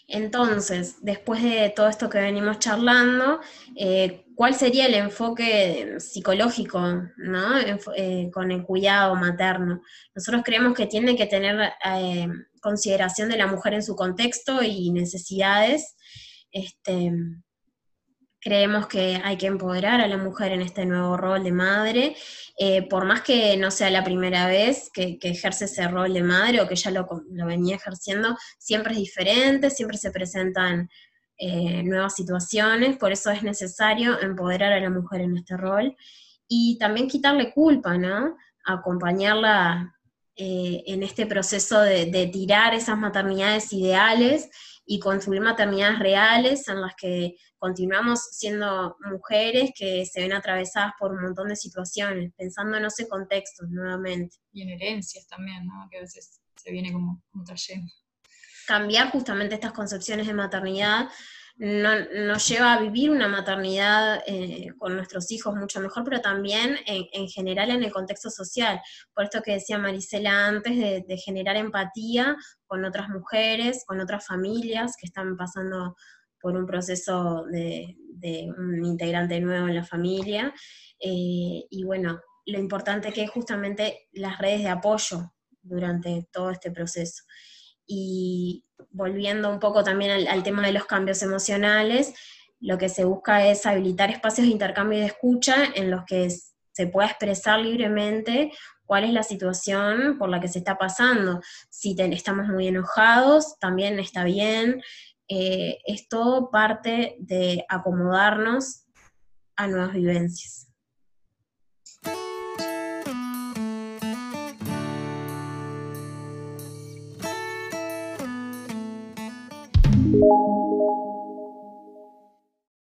Entonces, 0.08 0.98
después 1.02 1.42
de 1.42 1.74
todo 1.76 1.88
esto 1.88 2.10
que 2.10 2.20
venimos 2.20 2.60
charlando, 2.60 3.40
eh, 3.76 4.26
¿cuál 4.36 4.54
sería 4.54 4.86
el 4.86 4.94
enfoque 4.96 5.96
psicológico 6.00 6.80
¿no? 7.18 7.58
Eh, 7.96 8.30
con 8.32 8.52
el 8.52 8.64
cuidado 8.64 9.16
materno? 9.16 9.82
Nosotros 10.14 10.44
creemos 10.46 10.74
que 10.74 10.88
tiene 10.88 11.16
que 11.16 11.26
tener 11.26 11.72
consideración 12.62 13.30
de 13.30 13.38
la 13.38 13.48
mujer 13.48 13.74
en 13.74 13.84
su 13.84 13.96
contexto 13.96 14.62
y 14.62 14.92
necesidades, 14.92 15.96
este, 16.52 17.12
creemos 18.44 18.88
que 18.88 19.22
hay 19.24 19.38
que 19.38 19.48
empoderar 19.48 20.02
a 20.02 20.08
la 20.08 20.18
mujer 20.18 20.52
en 20.52 20.62
este 20.62 20.86
nuevo 20.86 21.16
rol 21.16 21.44
de 21.44 21.54
madre, 21.54 22.16
eh, 22.58 22.88
por 22.88 23.06
más 23.06 23.22
que 23.22 23.56
no 23.56 23.72
sea 23.72 23.90
la 23.90 24.04
primera 24.04 24.48
vez 24.48 24.90
que, 24.94 25.18
ejerce 25.22 25.66
ese 25.66 25.88
rol 25.88 26.14
de 26.14 26.24
madre 26.24 26.60
o 26.60 26.68
que 26.68 26.76
ya 26.76 26.92
lo, 26.92 27.08
venía 27.30 27.78
ejerciendo, 27.78 28.38
siempre 28.60 28.94
es 28.94 29.00
diferente, 29.00 29.70
siempre 29.70 29.98
se 29.98 30.12
presentan 30.12 30.90
eh, 31.38 31.84
nuevas 31.84 32.16
situaciones, 32.16 32.98
por 32.98 33.14
eso 33.14 33.32
es 33.32 33.44
necesario 33.44 34.20
empoderar 34.22 34.74
a 34.74 34.80
la 34.80 34.90
mujer 34.90 35.22
en 35.22 35.38
este 35.38 35.56
rol 35.56 35.96
y 36.48 36.78
también 36.78 37.08
quitarle 37.08 37.54
culpa, 37.54 37.98
¿no? 37.98 38.36
Acompañarla 38.66 39.96
eh, 40.36 40.84
en 40.88 41.02
este 41.04 41.26
proceso 41.26 41.80
de 41.80 42.30
tirar 42.32 42.74
esas 42.74 42.98
maternidades 42.98 43.72
ideales 43.72 44.50
y 44.86 45.00
construir 45.00 45.42
maternidades 45.42 46.00
reales 46.00 46.68
en 46.68 46.82
las 46.82 46.94
que 46.96 47.38
continuamos 47.64 48.20
siendo 48.32 48.98
mujeres 49.10 49.72
que 49.74 50.06
se 50.06 50.20
ven 50.20 50.34
atravesadas 50.34 50.92
por 51.00 51.14
un 51.14 51.22
montón 51.22 51.48
de 51.48 51.56
situaciones, 51.56 52.34
pensando 52.36 52.76
en 52.76 52.84
ese 52.84 53.08
contexto 53.08 53.66
nuevamente. 53.70 54.36
Y 54.52 54.64
en 54.64 54.70
herencias 54.72 55.26
también, 55.28 55.66
¿no? 55.66 55.88
que 55.90 56.00
a 56.00 56.02
veces 56.02 56.42
se 56.58 56.72
viene 56.74 56.92
como, 56.92 57.24
como 57.32 57.46
trayendo. 57.46 57.90
Cambiar 58.68 59.12
justamente 59.12 59.56
estas 59.56 59.72
concepciones 59.72 60.28
de 60.28 60.34
maternidad 60.34 61.08
no, 61.56 61.92
nos 62.26 62.46
lleva 62.50 62.74
a 62.74 62.82
vivir 62.82 63.12
una 63.12 63.30
maternidad 63.30 64.22
eh, 64.28 64.74
con 64.78 64.98
nuestros 64.98 65.32
hijos 65.32 65.56
mucho 65.56 65.80
mejor, 65.80 66.04
pero 66.04 66.20
también 66.20 66.78
en, 66.86 67.30
general 67.30 67.70
en 67.70 67.84
el 67.84 67.94
contexto 67.94 68.30
social. 68.30 68.82
Por 69.14 69.24
esto 69.24 69.42
que 69.42 69.54
decía 69.54 69.78
Marisela 69.78 70.48
antes, 70.48 70.76
de, 70.78 71.18
generar 71.18 71.56
empatía 71.56 72.36
con 72.66 72.84
otras 72.84 73.08
mujeres, 73.08 73.86
con 73.86 74.02
otras 74.02 74.26
familias 74.28 74.96
que 75.00 75.06
están 75.06 75.38
pasando 75.38 75.96
por 76.44 76.58
un 76.58 76.66
proceso 76.66 77.46
de, 77.46 77.96
un 78.58 78.86
integrante 78.86 79.40
nuevo 79.40 79.70
en 79.70 79.76
la 79.76 79.86
familia. 79.86 80.54
Eh, 81.00 81.64
y 81.70 81.84
bueno, 81.86 82.20
lo 82.46 82.60
importante 82.60 83.14
que 83.14 83.24
es 83.24 83.30
justamente 83.30 84.10
las 84.12 84.38
redes 84.40 84.60
de 84.60 84.68
apoyo 84.68 85.34
durante 85.62 86.28
todo 86.34 86.52
este 86.52 86.70
proceso. 86.70 87.24
Y 87.88 88.66
volviendo 88.92 89.50
un 89.50 89.60
poco 89.60 89.86
también 89.86 90.28
al, 90.28 90.44
tema 90.44 90.66
de 90.66 90.74
los 90.74 90.86
cambios 90.86 91.22
emocionales, 91.24 92.14
lo 92.60 92.78
que 92.78 92.90
se 92.90 93.06
busca 93.06 93.48
es 93.48 93.66
habilitar 93.66 94.10
espacios 94.10 94.46
de 94.46 94.54
intercambio 94.54 94.98
y 94.98 95.02
de 95.02 95.08
escucha 95.08 95.56
en 95.76 95.92
los 95.92 96.04
que 96.06 96.30
se 96.74 96.88
pueda 96.88 97.08
expresar 97.08 97.60
libremente 97.60 98.52
cuál 98.86 99.06
es 99.06 99.14
la 99.14 99.24
situación 99.24 100.18
por 100.18 100.28
la 100.28 100.42
que 100.42 100.50
se 100.50 100.60
está 100.60 100.78
pasando. 100.78 101.40
Si 101.70 101.96
estamos 101.98 102.48
muy 102.48 102.68
enojados, 102.68 103.58
también 103.60 103.98
está 103.98 104.26
bien. 104.26 104.82
Eh, 105.28 105.80
es 105.86 106.08
todo 106.10 106.52
parte 106.52 107.16
de 107.20 107.66
acomodarnos 107.70 108.86
a 109.56 109.68
nuevas 109.68 109.94
vivencias. 109.94 110.73